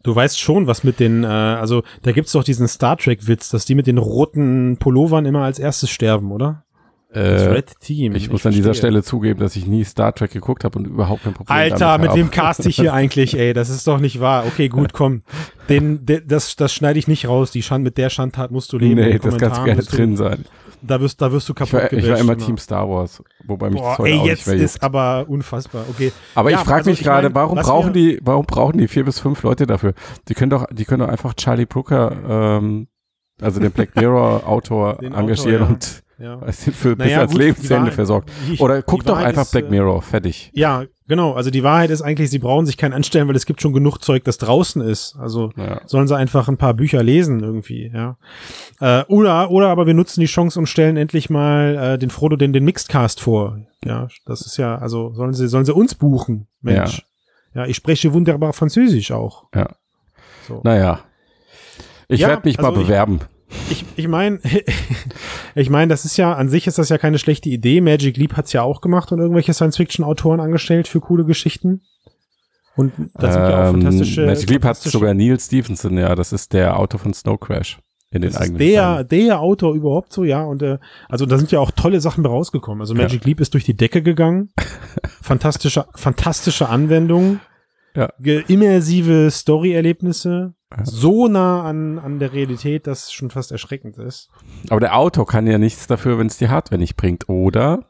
Du 0.03 0.15
weißt 0.15 0.39
schon, 0.39 0.67
was 0.67 0.83
mit 0.83 0.99
den, 0.99 1.23
äh, 1.23 1.27
also 1.27 1.83
da 2.03 2.11
gibt's 2.11 2.31
doch 2.31 2.43
diesen 2.43 2.67
Star 2.67 2.97
Trek-Witz, 2.97 3.49
dass 3.49 3.65
die 3.65 3.75
mit 3.75 3.87
den 3.87 3.97
roten 3.97 4.77
Pullovern 4.77 5.25
immer 5.25 5.43
als 5.43 5.59
erstes 5.59 5.89
sterben, 5.89 6.31
oder? 6.31 6.63
Das 7.17 7.41
äh, 7.43 7.49
Red 7.49 7.79
Team. 7.79 8.15
Ich, 8.15 8.23
ich 8.23 8.31
muss 8.31 8.41
verstehe. 8.41 8.59
an 8.59 8.63
dieser 8.63 8.73
Stelle 8.73 9.03
zugeben, 9.03 9.39
dass 9.39 9.55
ich 9.55 9.65
nie 9.65 9.83
Star 9.83 10.13
Trek 10.13 10.31
geguckt 10.31 10.63
habe 10.63 10.77
und 10.77 10.85
überhaupt 10.85 11.23
kein 11.23 11.33
Problem 11.33 11.55
Alter, 11.55 11.97
mit 11.97 12.13
wem 12.13 12.29
cast 12.29 12.65
ich 12.65 12.75
hier 12.75 12.93
eigentlich, 12.93 13.37
ey? 13.37 13.53
Das 13.53 13.69
ist 13.69 13.87
doch 13.87 13.99
nicht 13.99 14.19
wahr. 14.19 14.45
Okay, 14.45 14.69
gut, 14.69 14.93
komm. 14.93 15.23
Den, 15.69 16.05
den 16.05 16.27
das, 16.27 16.55
das 16.55 16.73
schneide 16.73 16.99
ich 16.99 17.07
nicht 17.07 17.27
raus. 17.27 17.51
Die 17.51 17.63
Schand, 17.63 17.83
mit 17.83 17.97
der 17.97 18.09
Schandtat 18.09 18.51
musst 18.51 18.71
du 18.71 18.77
leben. 18.77 18.95
Nee, 18.95 19.19
das 19.19 19.37
kann 19.37 19.65
gerne 19.65 19.83
drin 19.83 20.15
sein. 20.15 20.45
Da 20.81 21.01
wirst, 21.01 21.21
da 21.21 21.31
wirst 21.31 21.49
du 21.49 21.53
kaputt 21.55 21.91
Ich 21.91 21.91
war, 21.91 21.93
ich 21.93 22.09
war 22.09 22.19
immer, 22.19 22.33
immer 22.33 22.37
Team 22.45 22.57
Star 22.57 22.87
Wars, 22.87 23.23
wobei 23.45 23.71
mich 23.71 23.81
Boah, 23.81 23.89
das 23.89 23.97
heute 23.97 24.11
ey, 24.11 24.19
auch 24.19 24.25
jetzt 24.27 24.47
nicht 24.47 24.61
ist 24.61 24.83
aber 24.83 25.25
unfassbar. 25.27 25.85
Okay. 25.89 26.11
Aber 26.35 26.51
ja, 26.51 26.57
ich 26.57 26.63
frage 26.63 26.77
also 26.77 26.89
mich 26.91 27.01
gerade, 27.01 27.33
warum 27.33 27.57
brauchen 27.57 27.93
die, 27.93 28.19
warum 28.21 28.45
brauchen 28.45 28.77
die 28.77 28.87
vier 28.87 29.03
bis 29.03 29.19
fünf 29.19 29.41
Leute 29.41 29.65
dafür? 29.65 29.93
Die 30.27 30.35
können 30.35 30.51
doch, 30.51 30.67
die 30.71 30.85
können 30.85 30.99
doch 30.99 31.09
einfach 31.09 31.33
Charlie 31.33 31.65
Brooker, 31.65 32.59
ähm, 32.59 32.87
also 33.41 33.59
den 33.59 33.71
Black 33.71 33.95
Mirror 33.95 34.47
Autor 34.47 35.01
engagieren 35.01 35.35
Autor, 35.35 35.51
ja. 35.51 35.65
und 35.65 36.03
ja. 36.19 36.39
für 36.51 36.89
naja, 36.89 37.05
bis 37.05 37.17
als 37.17 37.31
gut, 37.31 37.41
Lebensende 37.41 37.91
versorgt. 37.91 38.31
Oder 38.59 38.81
guck 38.81 39.03
doch 39.03 39.17
einfach 39.17 39.43
ist, 39.43 39.51
Black 39.51 39.65
äh, 39.65 39.69
Mirror, 39.69 40.01
fertig. 40.01 40.51
Ja, 40.53 40.85
genau. 41.07 41.33
Also 41.33 41.49
die 41.49 41.63
Wahrheit 41.63 41.89
ist 41.89 42.01
eigentlich, 42.01 42.29
sie 42.29 42.39
brauchen 42.39 42.65
sich 42.65 42.77
keinen 42.77 42.93
anstellen, 42.93 43.27
weil 43.27 43.35
es 43.35 43.45
gibt 43.45 43.61
schon 43.61 43.73
genug 43.73 43.99
Zeug, 43.99 44.23
das 44.23 44.37
draußen 44.37 44.81
ist. 44.81 45.15
Also 45.17 45.51
ja. 45.57 45.81
sollen 45.85 46.07
sie 46.07 46.15
einfach 46.15 46.47
ein 46.47 46.57
paar 46.57 46.73
Bücher 46.73 47.03
lesen 47.03 47.41
irgendwie, 47.41 47.91
ja. 47.93 48.17
Äh, 48.79 49.03
oder, 49.07 49.51
oder 49.51 49.69
aber 49.69 49.85
wir 49.85 49.93
nutzen 49.93 50.21
die 50.21 50.27
Chance 50.27 50.59
und 50.59 50.67
stellen 50.67 50.97
endlich 50.97 51.29
mal 51.29 51.75
äh, 51.75 51.97
den 51.97 52.09
Frodo 52.09 52.35
den, 52.35 52.53
den 52.53 52.65
Mixedcast 52.65 53.21
vor. 53.21 53.59
Ja, 53.85 54.07
das 54.25 54.41
ist 54.41 54.57
ja, 54.57 54.77
also 54.77 55.13
sollen 55.13 55.33
sie, 55.33 55.47
sollen 55.47 55.65
sie 55.65 55.73
uns 55.73 55.95
buchen, 55.95 56.47
Mensch. 56.61 57.03
Ja, 57.53 57.63
ja 57.63 57.67
ich 57.67 57.75
spreche 57.75 58.13
wunderbar 58.13 58.53
Französisch 58.53 59.11
auch. 59.11 59.45
Ja. 59.53 59.69
So. 60.47 60.61
Naja. 60.63 61.01
Ich 62.07 62.21
ja, 62.21 62.29
werde 62.29 62.47
mich 62.47 62.57
also 62.57 62.71
mal 62.71 62.77
bewerben. 62.77 63.19
Ich, 63.21 63.36
ich, 63.69 63.85
ich 63.95 64.07
meine, 64.07 64.39
ich 65.55 65.69
meine, 65.69 65.89
das 65.89 66.05
ist 66.05 66.17
ja, 66.17 66.33
an 66.33 66.49
sich 66.49 66.67
ist 66.67 66.77
das 66.77 66.89
ja 66.89 66.97
keine 66.97 67.19
schlechte 67.19 67.49
Idee. 67.49 67.81
Magic 67.81 68.17
Leap 68.17 68.35
hat's 68.35 68.53
ja 68.53 68.63
auch 68.63 68.81
gemacht 68.81 69.11
und 69.11 69.19
irgendwelche 69.19 69.53
Science-Fiction-Autoren 69.53 70.39
angestellt 70.39 70.87
für 70.87 70.99
coole 70.99 71.25
Geschichten. 71.25 71.81
Und 72.75 72.93
da 73.15 73.31
sind 73.31 73.41
ähm, 73.41 73.49
ja 73.49 73.63
auch 73.63 73.73
ähm, 73.73 73.81
fantastische. 73.81 74.25
Magic 74.25 74.49
Leap 74.49 74.63
hat 74.63 74.77
sogar 74.77 75.13
Neil 75.13 75.39
Stephenson, 75.39 75.97
ja, 75.97 76.13
das 76.15 76.31
ist 76.33 76.53
der 76.53 76.79
Autor 76.79 76.99
von 76.99 77.13
Snow 77.13 77.39
Crash. 77.39 77.79
In 78.09 78.21
den 78.21 78.31
das 78.31 78.39
eigenen 78.39 78.61
ist 78.61 78.67
der, 78.67 79.03
der 79.03 79.41
Autor 79.41 79.75
überhaupt 79.75 80.13
so, 80.13 80.23
ja. 80.23 80.43
Und 80.43 80.61
äh, 80.61 80.77
also 81.09 81.25
da 81.25 81.37
sind 81.37 81.51
ja 81.51 81.59
auch 81.59 81.71
tolle 81.71 81.99
Sachen 81.99 82.25
rausgekommen. 82.25 82.81
Also 82.81 82.93
Magic 82.93 83.21
ja. 83.21 83.27
Leap 83.27 83.41
ist 83.41 83.53
durch 83.53 83.65
die 83.65 83.75
Decke 83.75 84.01
gegangen. 84.01 84.49
fantastische, 85.21 85.85
fantastische 85.95 86.69
Anwendung. 86.69 87.39
Ja. 87.95 88.09
Immersive 88.47 89.29
Story-Erlebnisse 89.31 90.53
so 90.83 91.27
nah 91.27 91.63
an, 91.63 91.97
an 91.99 92.19
der 92.19 92.33
Realität, 92.33 92.87
dass 92.87 93.05
es 93.05 93.11
schon 93.13 93.29
fast 93.29 93.51
erschreckend 93.51 93.97
ist. 93.97 94.29
Aber 94.69 94.79
der 94.79 94.97
Auto 94.97 95.25
kann 95.25 95.47
ja 95.47 95.57
nichts 95.57 95.87
dafür, 95.87 96.19
wenn 96.19 96.27
es 96.27 96.37
die 96.37 96.49
Hardware 96.49 96.79
nicht 96.79 96.97
bringt, 96.97 97.29
oder? 97.29 97.85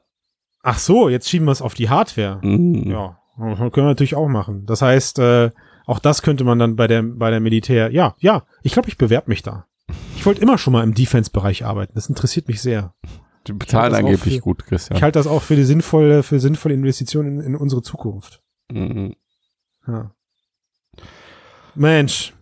Ach 0.61 0.77
so, 0.77 1.09
jetzt 1.09 1.29
schieben 1.29 1.47
wir 1.47 1.51
es 1.51 1.61
auf 1.61 1.73
die 1.73 1.89
Hardware. 1.89 2.39
Mm. 2.41 2.89
Ja, 2.89 3.19
können 3.37 3.71
wir 3.71 3.83
natürlich 3.83 4.15
auch 4.15 4.27
machen. 4.27 4.65
Das 4.65 4.81
heißt, 4.81 5.19
äh, 5.19 5.51
auch 5.85 5.99
das 5.99 6.21
könnte 6.21 6.43
man 6.43 6.59
dann 6.59 6.75
bei 6.75 6.87
der, 6.87 7.01
bei 7.01 7.31
der 7.31 7.39
Militär, 7.39 7.91
ja, 7.91 8.15
ja, 8.19 8.43
ich 8.61 8.73
glaube, 8.73 8.89
ich 8.89 8.97
bewerbe 8.97 9.29
mich 9.29 9.41
da. 9.41 9.65
Ich 10.15 10.25
wollte 10.25 10.41
immer 10.41 10.57
schon 10.57 10.73
mal 10.73 10.83
im 10.83 10.93
Defense-Bereich 10.93 11.65
arbeiten. 11.65 11.93
Das 11.95 12.09
interessiert 12.09 12.47
mich 12.47 12.61
sehr. 12.61 12.93
Die 13.47 13.53
bezahlen 13.53 13.95
angeblich 13.95 14.35
für, 14.35 14.41
gut, 14.41 14.65
Christian. 14.65 14.97
Ich 14.97 15.03
halte 15.03 15.17
das 15.17 15.27
auch 15.27 15.41
für 15.41 15.55
die 15.55 15.63
sinnvolle, 15.63 16.23
für 16.23 16.39
sinnvolle 16.39 16.73
Investition 16.73 17.25
in, 17.25 17.39
in 17.39 17.55
unsere 17.55 17.81
Zukunft. 17.81 18.41
Mhm. 18.69 19.15
Ja. 19.87 20.11
Mensch, 21.75 22.33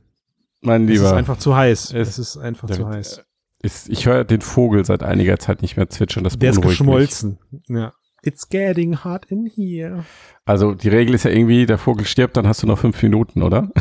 mein 0.65 0.87
Lieber. 0.87 1.05
Es 1.05 1.11
ist 1.11 1.17
einfach 1.17 1.37
zu 1.37 1.55
heiß. 1.55 1.93
Es, 1.93 2.19
ist 2.19 2.37
einfach 2.37 2.69
zu 2.69 2.87
heiß. 2.87 3.23
Ist, 3.61 3.89
ich 3.89 4.05
höre 4.05 4.23
den 4.23 4.41
Vogel 4.41 4.85
seit 4.85 5.03
einiger 5.03 5.39
Zeit 5.39 5.61
nicht 5.61 5.77
mehr 5.77 5.89
zwitschern. 5.89 6.23
Das 6.23 6.37
Der 6.37 6.51
ist 6.51 6.61
geschmolzen. 6.61 7.39
Mich. 7.51 7.63
Ja. 7.69 7.93
It's 8.21 8.49
getting 8.49 9.03
hot 9.03 9.25
in 9.25 9.45
here. 9.45 10.03
Also 10.45 10.73
die 10.73 10.89
Regel 10.89 11.13
ist 11.13 11.25
ja 11.25 11.31
irgendwie, 11.31 11.65
der 11.65 11.77
Vogel 11.77 12.05
stirbt, 12.05 12.37
dann 12.37 12.47
hast 12.47 12.63
du 12.63 12.67
noch 12.67 12.79
fünf 12.79 13.01
Minuten, 13.01 13.43
oder? 13.43 13.69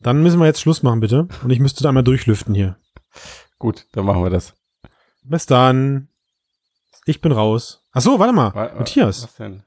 Dann 0.00 0.22
müssen 0.22 0.38
wir 0.38 0.44
jetzt 0.44 0.60
Schluss 0.60 0.82
machen, 0.82 1.00
bitte. 1.00 1.28
Und 1.42 1.50
ich 1.50 1.60
müsste 1.60 1.82
da 1.82 1.88
einmal 1.88 2.04
durchlüften 2.04 2.54
hier. 2.54 2.76
Gut, 3.58 3.86
dann 3.92 4.04
machen 4.04 4.22
wir 4.22 4.28
das. 4.28 4.52
Bis 5.22 5.46
dann. 5.46 6.08
Ich 7.06 7.22
bin 7.22 7.32
raus. 7.32 7.86
Ach 7.92 8.02
so, 8.02 8.18
warte 8.18 8.34
mal. 8.34 8.54
Wa 8.54 8.74
Matthias. 8.76 9.22
Was 9.22 9.36
denn? 9.36 9.62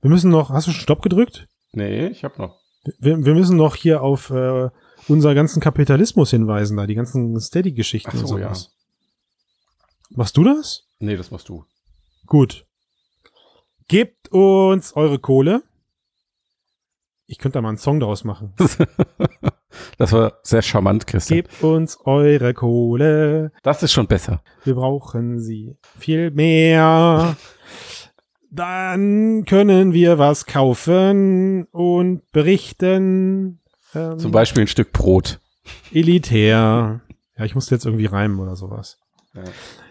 Wir 0.00 0.08
müssen 0.08 0.30
noch. 0.30 0.48
Hast 0.48 0.66
du 0.66 0.70
schon 0.70 0.80
Stopp 0.80 1.02
gedrückt? 1.02 1.46
Nee, 1.72 2.06
ich 2.06 2.24
hab 2.24 2.38
noch. 2.38 2.58
Wir, 2.98 3.22
wir 3.22 3.34
müssen 3.34 3.58
noch 3.58 3.74
hier 3.76 4.00
auf 4.00 4.30
äh, 4.30 4.70
unser 5.08 5.34
ganzen 5.34 5.60
Kapitalismus 5.60 6.30
hinweisen, 6.30 6.76
da 6.76 6.86
die 6.86 6.94
ganzen 6.94 7.38
Steady-Geschichten 7.40 8.16
so, 8.16 8.20
und 8.20 8.26
sowas. 8.26 8.70
Ja. 10.10 10.16
Machst 10.16 10.36
du 10.36 10.44
das? 10.44 10.88
Nee, 10.98 11.16
das 11.16 11.30
machst 11.30 11.48
du. 11.48 11.64
Gut. 12.26 12.66
Gebt 13.88 14.30
uns 14.32 14.94
eure 14.94 15.18
Kohle. 15.18 15.62
Ich 17.26 17.38
könnte 17.38 17.58
da 17.58 17.62
mal 17.62 17.70
einen 17.70 17.78
Song 17.78 17.98
daraus 17.98 18.24
machen. 18.24 18.52
das 19.98 20.12
war 20.12 20.38
sehr 20.42 20.62
charmant, 20.62 21.06
Christian. 21.06 21.42
Gebt 21.42 21.62
uns 21.62 21.98
eure 22.04 22.54
Kohle. 22.54 23.52
Das 23.62 23.82
ist 23.82 23.92
schon 23.92 24.06
besser. 24.06 24.42
Wir 24.64 24.74
brauchen 24.74 25.40
sie 25.40 25.76
viel 25.98 26.30
mehr. 26.30 27.36
Dann 28.50 29.44
können 29.44 29.92
wir 29.92 30.18
was 30.18 30.46
kaufen 30.46 31.64
und 31.72 32.30
berichten. 32.32 33.60
Ähm, 33.96 34.18
Zum 34.18 34.30
Beispiel 34.30 34.64
ein 34.64 34.68
Stück 34.68 34.92
Brot. 34.92 35.40
Elitär. 35.92 37.00
Ja, 37.38 37.44
ich 37.44 37.54
musste 37.54 37.74
jetzt 37.74 37.86
irgendwie 37.86 38.06
reimen 38.06 38.38
oder 38.38 38.56
sowas. 38.56 38.98
Ja. 39.34 39.42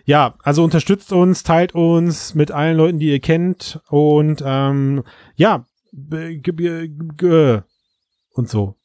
ja, 0.06 0.36
also 0.44 0.64
unterstützt 0.64 1.12
uns, 1.12 1.44
teilt 1.44 1.76
uns 1.76 2.34
mit 2.34 2.52
allen 2.52 2.78
Leuten, 2.78 3.00
die 3.00 3.12
ihr 3.12 3.20
kennt 3.20 3.80
und 3.90 4.44
ähm, 4.46 5.04
ja, 5.36 5.66
und 8.32 8.50
so. 8.50 8.76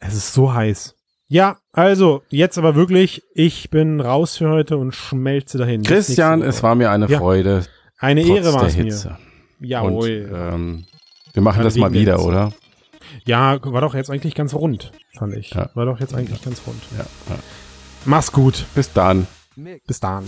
Es 0.00 0.14
ist 0.14 0.32
so 0.32 0.52
heiß. 0.52 0.96
Ja, 1.28 1.58
also, 1.72 2.22
jetzt 2.28 2.58
aber 2.58 2.74
wirklich, 2.74 3.22
ich 3.34 3.70
bin 3.70 4.00
raus 4.00 4.36
für 4.36 4.50
heute 4.50 4.76
und 4.76 4.94
schmelze 4.94 5.58
dahin. 5.58 5.82
Christian, 5.84 6.42
es 6.42 6.62
war 6.62 6.74
mir 6.74 6.90
eine 6.90 7.06
ja. 7.06 7.18
Freude. 7.18 7.64
Eine 7.98 8.22
Ehre 8.22 8.52
war 8.52 8.64
es 8.64 8.76
mir. 8.76 9.18
Jawohl. 9.60 10.28
Und, 10.28 10.54
ähm, 10.54 10.84
wir 11.32 11.42
machen 11.42 11.62
das 11.62 11.76
mal 11.76 11.92
wieder, 11.92 12.24
oder? 12.24 12.52
Ja, 13.24 13.58
war 13.62 13.80
doch 13.80 13.94
jetzt 13.94 14.10
eigentlich 14.10 14.34
ganz 14.34 14.54
rund, 14.54 14.92
fand 15.18 15.34
ich. 15.34 15.50
Ja. 15.50 15.70
War 15.74 15.86
doch 15.86 16.00
jetzt 16.00 16.14
eigentlich 16.14 16.42
ganz 16.42 16.62
rund. 16.66 16.82
Ja, 16.96 17.04
ja. 17.28 17.38
Mach's 18.04 18.32
gut. 18.32 18.64
Bis 18.74 18.92
dann. 18.92 19.26
Bis 19.86 20.00
dann. 20.00 20.24